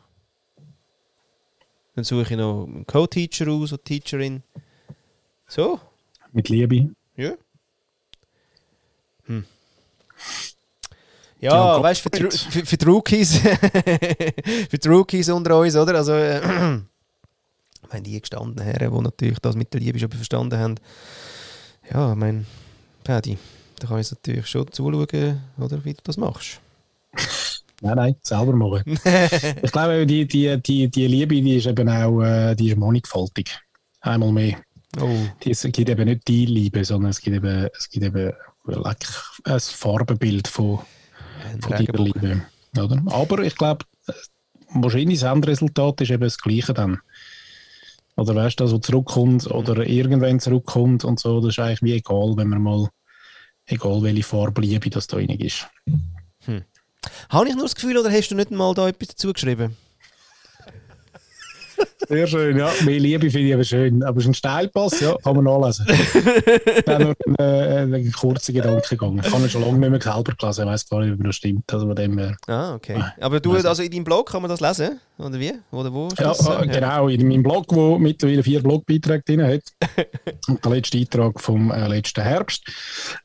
[1.96, 4.44] Dann suche ich noch einen Co-Teacher aus oder Teacherin.
[5.48, 5.80] So,
[6.32, 6.92] Mit Liebe.
[7.18, 7.34] ja.
[9.26, 9.46] Hm.
[11.40, 13.38] Ja, Ja, weißt du, für, für, für die Rookies,
[14.70, 15.96] für die Rookies unter uns, oder?
[15.96, 16.40] Also, äh,
[17.84, 20.76] ich meine, die gestandenen Herren, die natürlich das mit der Liebe schon verstanden haben.
[21.92, 22.46] Ja, ich meine,
[23.04, 23.38] Paddy,
[23.80, 26.60] da kann ich natürlich schon zuschauen, oder, wie du das machst.
[27.82, 29.00] Nein, nein, selber machen.
[29.64, 33.58] ich glaube, die, die, die, die Liebe, die ist eben auch äh, die ist mannigfaltig.
[34.02, 34.58] Einmal mehr.
[35.00, 35.16] Oh,
[35.46, 38.34] Es gibt eben nicht die Liebe, sondern es gibt eben, es gibt eben
[38.78, 39.08] like,
[39.44, 40.80] ein Farbenbild von,
[41.52, 42.44] ein von Regenbogen.
[42.74, 42.84] Liebe.
[42.84, 43.02] Oder?
[43.08, 43.86] Aber ich glaube,
[44.70, 47.00] wahrscheinlich das Endresultat ist eben das Gleiche dann.
[48.16, 51.94] Oder weißt du, das, was zurückkommt oder irgendwann zurückkommt und so, das ist eigentlich wie
[51.94, 52.90] egal, wenn man mal,
[53.66, 55.68] egal welche Farbe Liebe das da drin ist.
[57.30, 59.78] Habe ich nur das Gefühl, oder hast du nicht mal da etwas dazu geschrieben?
[62.10, 62.72] Sehr schön, ja.
[62.86, 64.01] Mehr Liebe finde ich aber schön.
[64.01, 65.86] Aber es ist ein Steilpass, ja, kann man nachlesen.
[66.86, 67.36] Dann noch ein,
[67.93, 69.22] äh, ein kurzer Gedankengang.
[69.24, 71.36] Ich habe ihn schon lange nicht mehr selber gelesen, ich weiß gar nicht, ob das
[71.36, 71.72] stimmt.
[71.72, 72.36] Also von dem her.
[72.47, 72.95] Ah, okay.
[72.99, 74.99] Ah, Aber du, also in deinem Blog kann man das lesen?
[75.20, 75.54] Oder wie?
[75.72, 76.08] Oder wo?
[76.18, 79.62] Ja, äh, genau, in meinem Blog, wo mittlerweile vier Blogbeiträge drin hat.
[80.48, 82.64] Und der letzte Eintrag vom äh, letzten Herbst.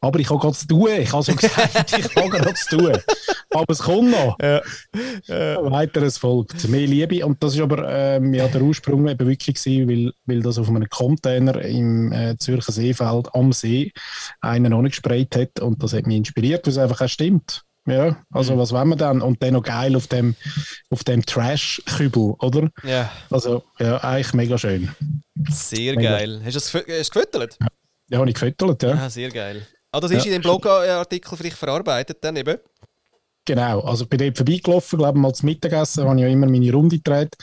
[0.01, 0.89] Aber ich habe gerade zu tun.
[0.99, 2.93] Ich habe so gesagt, ich habe gerade zu tun.
[3.51, 4.37] Aber es kommt noch.
[4.43, 4.61] Ja.
[5.29, 6.69] Weiteres folgt.
[6.69, 7.25] Mehr Liebe.
[7.25, 10.69] Und das ist aber ähm, ja, der Ursprung eben wirklich gewesen, weil, weil das auf
[10.69, 13.93] einem Container im äh, Zürcher Seefeld am See
[14.41, 15.61] einer noch nicht gesprayt hat.
[15.61, 17.63] Und das hat mich inspiriert, weil es einfach auch stimmt.
[17.87, 19.21] Ja, also was wollen wir dann?
[19.21, 20.35] Und dann noch geil auf dem,
[20.91, 22.71] auf dem Trash-Kübel, oder?
[22.83, 24.89] ja, Also, ja, eigentlich mega schön.
[25.51, 26.11] sehr Mega.
[26.19, 26.41] geil.
[26.45, 27.59] Hast du du gefüttert?
[28.09, 28.95] Ja, habe ich gefüttert, ja.
[28.95, 29.67] Ja, sehr geil.
[29.93, 30.33] Ah, das ist Ja.
[30.33, 32.59] in dem Blogartikel dich verarbeitet dann eben?
[33.47, 36.73] Genau, also ich bin dort vorbeigelaufen, glaube mal zum Mittagessen, habe ich ja immer meine
[36.73, 37.37] Runde gedreht.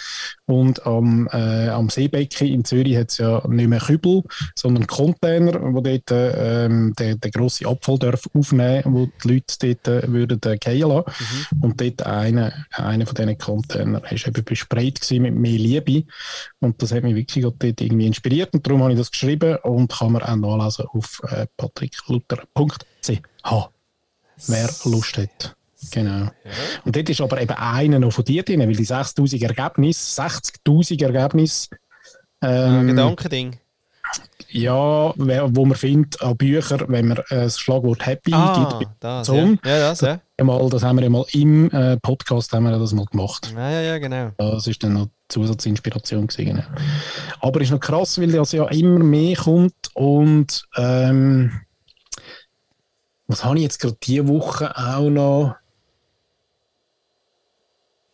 [0.47, 4.23] Und am, äh, am Seebecken in Zürich hat es ja nicht mehr Kübel,
[4.55, 9.55] sondern Container, wo dort äh, ähm, der, der grosse Abfall darf aufnehmen wo die Leute
[9.59, 11.05] dort äh, würden äh, fallen lassen.
[11.61, 16.05] Und dort einer eine von diesen Containern ist eben besprayt mit mehr Liebe.
[16.59, 18.53] Und das hat mich wirklich dort irgendwie inspiriert.
[18.53, 23.19] Und darum habe ich das geschrieben und kann man auch nachlesen auf äh, patrickluther.ch.
[24.47, 25.55] Wer Lust hat.
[25.91, 26.29] Genau.
[26.85, 31.03] Und dort ist aber eben einer noch von dir drin, weil die 6000 Ergebnisse, 60.000
[31.03, 31.69] Ergebnisse,
[32.43, 33.57] Ähm, ähm, Gedankending.
[34.49, 38.91] ja, wo man findet an Büchern, wenn man äh, das Schlagwort Happy Ah, eingibt.
[38.99, 39.59] das, Zoom.
[39.65, 39.71] ja.
[39.71, 40.19] ja, das, ja.
[40.43, 43.51] Mal, das haben wir ja mal im äh, Podcast haben wir das mal gemacht.
[43.55, 44.31] Ja, ja, ja, genau.
[44.37, 46.45] Das ist dann noch Zusatzinspiration gewesen.
[46.45, 46.63] genau.
[47.41, 51.51] Aber ist noch krass, weil das ja immer mehr kommt und ähm,
[53.27, 55.55] was habe ich jetzt gerade diese Woche auch noch?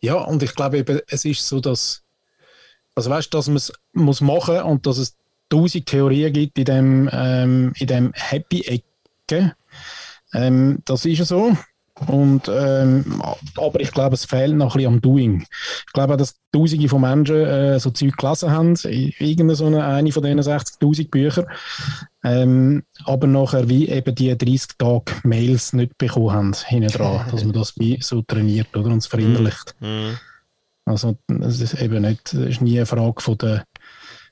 [0.00, 2.02] Ja, und ich glaube eben, es ist so, dass,
[2.94, 5.16] also weißt, dass man es muss machen und dass es
[5.48, 9.54] tausend Theorien gibt in dem, ähm, in dem Happy-Ecke.
[10.34, 11.56] Ähm, das ist ja so.
[12.06, 13.22] Und, ähm,
[13.56, 15.44] aber ich glaube, es fehlt noch ein bisschen am Doing.
[15.86, 19.66] Ich glaube auch, dass Tausende von Menschen äh, so Zeug gelesen haben, in irgendeine so
[19.66, 21.46] eine, eine von diesen 60.000 Büchern,
[22.24, 27.44] ähm, aber nachher wie eben die 30 Tage Mails nicht bekommen haben, hinten dran, dass
[27.44, 29.74] man das wie so trainiert oder, und es verinnerlicht.
[29.80, 30.18] Mhm.
[30.86, 33.64] Also es ist eben nicht, es ist nie eine Frage von der,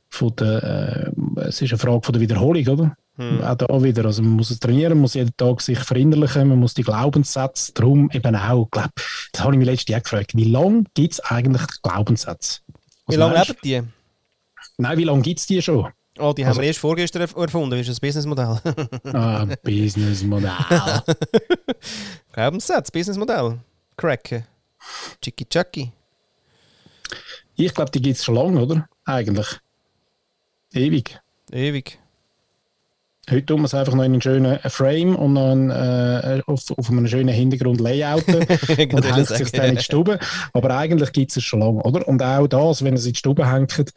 [0.09, 2.97] von der äh, es ist eine Frage von der Wiederholung, oder?
[3.19, 3.43] Mhm.
[3.43, 6.59] Auch da wieder, also man muss es trainieren, man muss jeden Tag sich verinnerlichen, man
[6.59, 8.91] muss die Glaubenssätze, darum eben auch, glaub,
[9.33, 12.61] das habe ich mich letztes Jahr gefragt, wie lange gibt es eigentlich Glaubenssätze?
[13.09, 13.83] Wie lange leben die?
[14.79, 15.89] Nein, wie lange gibt es die schon?
[16.19, 17.71] Oh, die haben Also- wir erst vorgestern erf- erfunden.
[17.79, 18.59] Das ist ein Businessmodell.
[19.15, 20.51] Ah, Businessmodell.
[22.33, 23.59] Glaubenssatz, Businessmodell.
[23.97, 24.47] Cracken.
[25.23, 25.93] Chicky Chucky.
[27.57, 28.89] ich glaube, die gibt es schon lange, oder?
[29.05, 29.47] Eigentlich.
[30.73, 31.19] Ewig.
[31.51, 31.99] Ewig.
[33.29, 36.63] Heute tun wir es einfach noch in einen schönen Frame und noch einen, äh, auf,
[36.77, 38.37] auf einem schönen Hintergrund layouten
[38.93, 40.19] und hängt sich dann in die Stube.
[40.53, 42.07] Aber eigentlich gibt es schon lange, oder?
[42.07, 43.93] Und auch das, wenn es in die Stube hängt,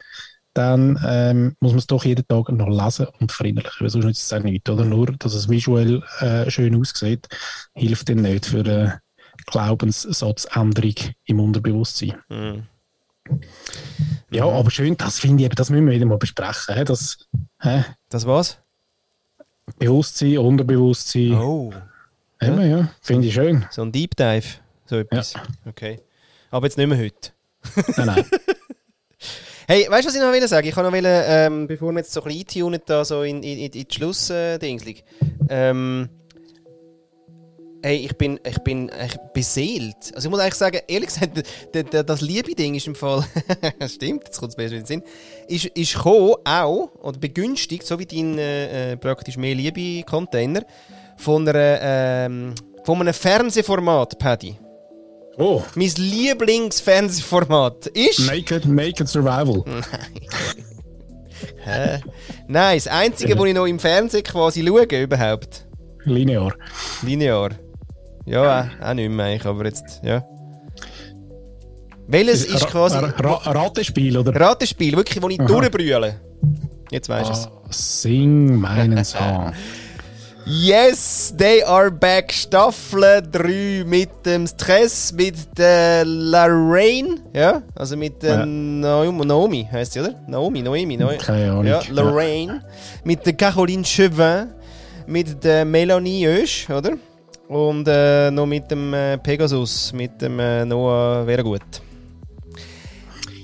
[0.54, 3.80] dann ähm, muss man es doch jeden Tag noch lesen und verinnerlichen.
[3.80, 4.84] Weil sonst nützt es auch nicht, oder?
[4.84, 7.28] Nur, dass es visuell äh, schön aussieht,
[7.74, 9.00] hilft dann nicht für eine
[9.46, 10.94] Glaubenssatzänderung
[11.26, 12.14] im Unterbewusstsein.
[12.28, 12.66] Mhm.
[14.32, 16.74] Ja, aber schön, das finde ich eben, das müssen wir wieder mal besprechen.
[16.74, 16.84] He?
[16.84, 17.28] Das
[17.60, 17.84] hä?
[18.08, 18.60] Das war's?
[19.78, 21.34] Bewusstsein, Unterbewusstsein.
[21.34, 21.72] Oh.
[22.40, 23.66] Eben, ja, finde ich schön.
[23.70, 24.46] So ein Deep Dive.
[24.86, 25.34] So etwas.
[25.66, 26.00] Okay.
[26.50, 27.30] Aber jetzt nicht mehr heute.
[27.96, 28.24] Nein, nein.
[29.70, 30.66] Hey, weißt du, was ich noch will sagen?
[30.66, 33.40] Ich kann noch will, ähm, bevor wir jetzt so ein bisschen eintunen, da so in,
[33.44, 35.04] in, in die Schlussdingslig.
[35.48, 36.08] Ähm,
[37.82, 40.12] hey, ich bin, ich bin ich beseelt.
[40.14, 41.42] Also ich muss eigentlich sagen, ehrlich gesagt,
[42.08, 43.24] das Liebe-Ding ist im Fall,
[43.86, 45.02] stimmt, jetzt kommt es besser in den Sinn,
[45.48, 50.64] ist, ist gekommen, auch, oder begünstigt, so wie dein äh, äh, praktisch mehr Liebe-Container,
[51.16, 52.54] von, einer, ähm,
[52.84, 54.56] von einem Fernsehformat, Paddy.
[55.36, 58.20] Oh, Mein Lieblingsfernsehformat ist...
[58.26, 59.64] Naked, Naked Survival.
[61.64, 62.00] Hä?
[62.48, 65.66] Nein, das Einzige, was ich noch im Fernsehen quasi schaue, überhaupt.
[66.04, 66.54] Linear.
[67.02, 67.50] Linear.
[68.30, 70.24] Ja, auch, auch nicht mehr eigentlich, aber jetzt, ja.
[72.06, 72.96] Welches ist quasi...
[72.96, 74.38] Ra Ra Ratespiel, oder?
[74.38, 75.46] Ratespiel, wirklich, wo ich Aha.
[75.48, 76.20] durchbrülle.
[76.90, 77.46] Jetzt weißt du es.
[77.46, 79.52] Ah, sing meinen Song.
[80.46, 82.32] Yes, they are back.
[82.32, 88.46] Staffel 3 mit dem Stress, mit der Lorraine, ja, also mit der Ja.
[88.46, 90.14] Naomi, Naomi heisst sie, oder?
[90.26, 91.18] Naomi, Noemi, Noemi.
[91.18, 91.66] Keine Ahnung.
[91.66, 92.62] Ja, Lorraine.
[93.04, 94.48] Mit der Caroline Chevin,
[95.06, 96.92] mit der Melanie Oesch, oder?
[97.50, 101.60] Und äh, noch mit dem äh, Pegasus, mit dem äh, Noah wäre gut.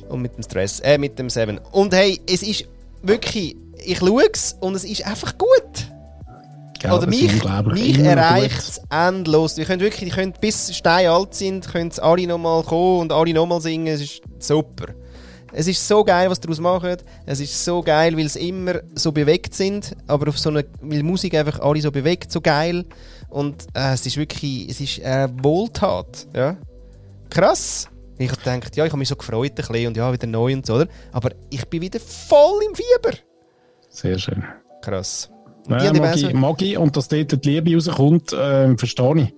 [0.08, 1.58] Und mit dem Stress, äh, mit dem Seven.
[1.72, 2.66] Und hey, es ist
[3.02, 5.90] wirklich, ich schaue es und es ist einfach gut.
[6.78, 7.32] Gell, Oder mich,
[7.72, 9.56] mich erreicht es endlos.
[9.56, 13.12] Die können wirklich, die können bis Stein alt sind, können es alle nochmal kommen und
[13.12, 13.88] alle nochmal singen.
[13.88, 14.94] Es ist super.
[15.52, 16.96] Es ist so geil, was daraus machen.
[17.24, 21.02] Es ist so geil, weil sie immer so bewegt sind, aber auf so eine, weil
[21.02, 22.84] Musik einfach alle so bewegt, so geil.
[23.28, 26.28] Und äh, es ist wirklich, es ist eine Wohltat.
[26.34, 26.56] Ja?
[27.30, 27.88] Krass.
[28.18, 30.54] Ich habe gedacht, ja, ich habe mich so gefreut ein bisschen und ja, wieder neu
[30.54, 30.88] und so, oder?
[31.12, 33.16] Aber ich bin wieder voll im Fieber.
[33.90, 34.44] Sehr schön.
[34.80, 35.30] Krass.
[35.66, 36.78] Und Ja, die haben mag, ich, auch mag ich.
[36.78, 39.34] Und dass dort die Liebe rauskommt, ähm, verstehe ich.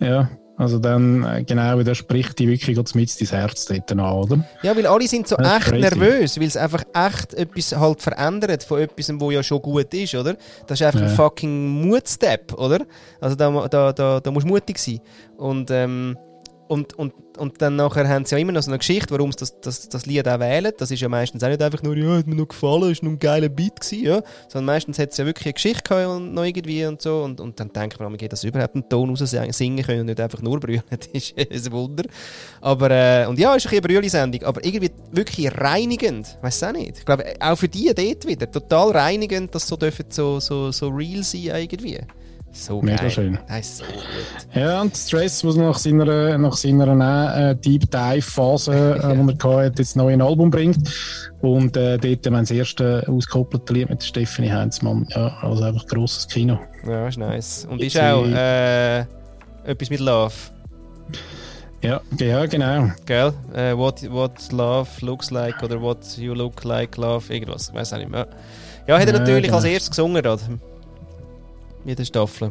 [0.00, 4.00] Ja, also dann, äh, genau, da spricht die wirklich ganz mit ins Herz dort an,
[4.00, 4.44] oder?
[4.62, 5.80] Ja, weil alle sind so echt crazy.
[5.80, 10.14] nervös, weil es einfach echt etwas halt verändert von etwas, wo ja schon gut ist,
[10.14, 10.36] oder?
[10.66, 11.14] Das ist einfach ein Ja.
[11.14, 12.80] fucking Mutstep, oder?
[13.20, 15.00] Also da, da, da, da musst du mutig sein.
[15.36, 16.16] Und, ähm,
[16.68, 19.38] und, und, und dann nachher haben sie ja immer noch so eine Geschichte, warum sie
[19.38, 20.72] das, das, das Lied auch wählen.
[20.76, 23.10] Das ist ja meistens auch nicht einfach nur, ja, hat mir noch gefallen, ist noch
[23.10, 24.22] ein geiler Beat gewesen, ja.
[24.48, 27.22] Sondern meistens hat es ja wirklich eine Geschichte gehabt und noch irgendwie und so.
[27.22, 30.20] Und, und dann denkt man, geht das überhaupt einen Ton raus singen können und nicht
[30.20, 30.82] einfach nur brüllen.
[30.90, 32.04] Das ist ein Wunder.
[32.60, 36.38] Aber, äh, und ja, ist ein bisschen eine Brülli-Sendung, aber irgendwie wirklich reinigend.
[36.42, 36.98] Weiß auch nicht.
[36.98, 38.50] Ich glaube, auch für die dort wieder.
[38.50, 39.76] Total reinigend, dass so
[40.08, 42.00] so, so, so real sein irgendwie.
[42.56, 43.10] So Mega geil.
[43.10, 43.38] schön.
[43.48, 44.02] Das so gut.
[44.54, 49.74] Ja, und Stress, was nach seiner, nach seiner äh, Deep Dive-Phase, äh, die er hatte,
[49.82, 50.78] jetzt neu ein Album bringt.
[51.42, 55.06] Und äh, dort haben wir das erste ausgekoppelte Lied mit Stephanie Heinzmann.
[55.10, 56.58] Ja, also einfach grosses Kino.
[56.88, 57.66] Ja, ist nice.
[57.70, 59.00] Und Ich ist auch äh,
[59.64, 60.32] etwas mit Love.
[61.82, 62.90] Ja, ja genau.
[63.04, 63.32] Gell?
[63.54, 67.32] Äh, what, what love looks like oder what you look like love.
[67.32, 67.68] Irgendwas.
[67.68, 68.26] Ich weiß auch nicht mehr.
[68.86, 69.56] Ja, hat er Ja, natürlich genau.
[69.56, 70.22] als erstes gesungen.
[70.22, 70.38] Da.
[71.86, 72.50] Mit der Staffel.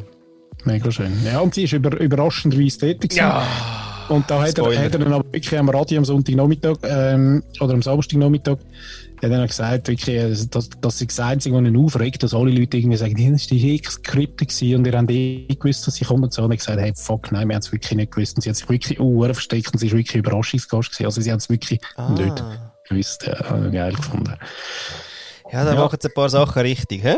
[0.64, 1.12] Mega schön.
[1.24, 3.10] Ja, und sie ist über, überraschenderweise tätig.
[3.10, 3.30] gewesen.
[4.08, 7.74] Und da hat er, hat er dann aber wirklich am Radio am Sonntagnachmittag ähm, oder
[7.74, 8.56] am Samstagnachmittag
[9.16, 12.32] hat er dann gesagt, wirklich, äh, dass, dass sie das Einzige, was ihn aufregt, dass
[12.32, 15.96] alle Leute irgendwie sagen, "Ja, das war eh Skripte und ihr habt eh gewusst, dass
[15.96, 16.42] sie kommen und so.
[16.42, 18.36] Und er gesagt, hey, fuck, nein, wir haben es wirklich nicht gewusst.
[18.36, 21.06] Und sie hat sich wirklich uh, versteckt und sie ist wirklich Überraschungsgast gewesen.
[21.06, 22.72] Also sie haben es wirklich nicht Ah.
[22.88, 23.26] gewusst.
[23.26, 24.34] Ja, ich geil gefunden.
[25.52, 25.80] Ja, da Ja.
[25.80, 27.16] machen sie ein paar Sachen richtig, hä?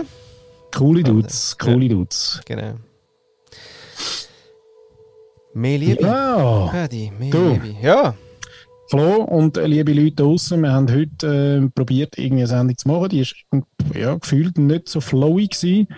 [0.74, 2.40] Coole Dudes, coole Dudes.
[2.46, 2.74] Genau.
[5.54, 6.02] Mehr Liebe.
[6.02, 6.68] Ja.
[6.70, 7.50] Paddy, mehr Du.
[7.52, 7.74] Liebe.
[7.82, 8.14] Ja.
[8.90, 12.88] Flo und äh, liebe Leute draußen, wir haben heute äh, probiert, irgendwie eine Sendung zu
[12.88, 13.10] machen.
[13.10, 13.34] Die ist
[13.94, 15.88] ja, gefühlt nicht so flowy gewesen,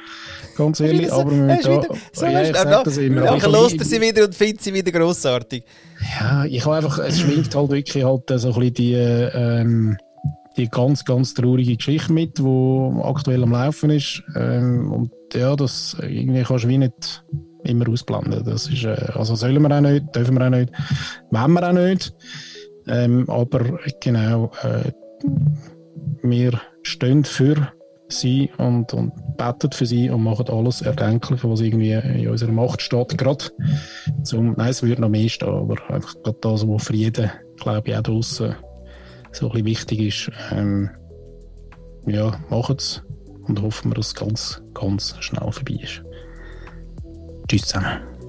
[0.56, 1.08] ganz ehrlich.
[1.08, 3.20] So- aber wir müssen wieder, so ja, ich sag das immer.
[3.20, 5.62] Nachher lost sie wieder und findet sie wieder grossartig.
[6.18, 9.60] Ja, ich habe einfach, es schwingt halt wirklich halt äh, so ein bisschen die, äh,
[9.60, 9.96] ähm,
[10.61, 14.22] die ganz, ganz traurige Geschichte mit, die aktuell am Laufen ist.
[14.36, 17.24] Ähm, und ja, das irgendwie kannst du wie nicht
[17.64, 18.44] immer ausblenden.
[18.44, 20.72] Das ist, äh, also sollen wir auch nicht, dürfen wir auch nicht,
[21.30, 22.14] wollen wir auch nicht.
[22.86, 24.90] Ähm, aber genau, äh,
[26.22, 27.72] wir stehen für
[28.08, 32.82] sie und, und beten für sie und machen alles Erdenkliche, was irgendwie in unserer Macht
[32.82, 33.44] steht, gerade
[34.24, 37.90] zum, nein, es würde noch mehr stehen, aber einfach gerade das, was für jeden, glaube
[37.90, 38.56] ich, auch draussen
[39.33, 40.31] so ein wichtig ist.
[40.53, 40.91] Ähm,
[42.07, 43.03] ja, machen es
[43.47, 46.03] und hoffen wir, dass es ganz, ganz schnell vorbei ist.
[47.49, 48.19] Tschüss zusammen.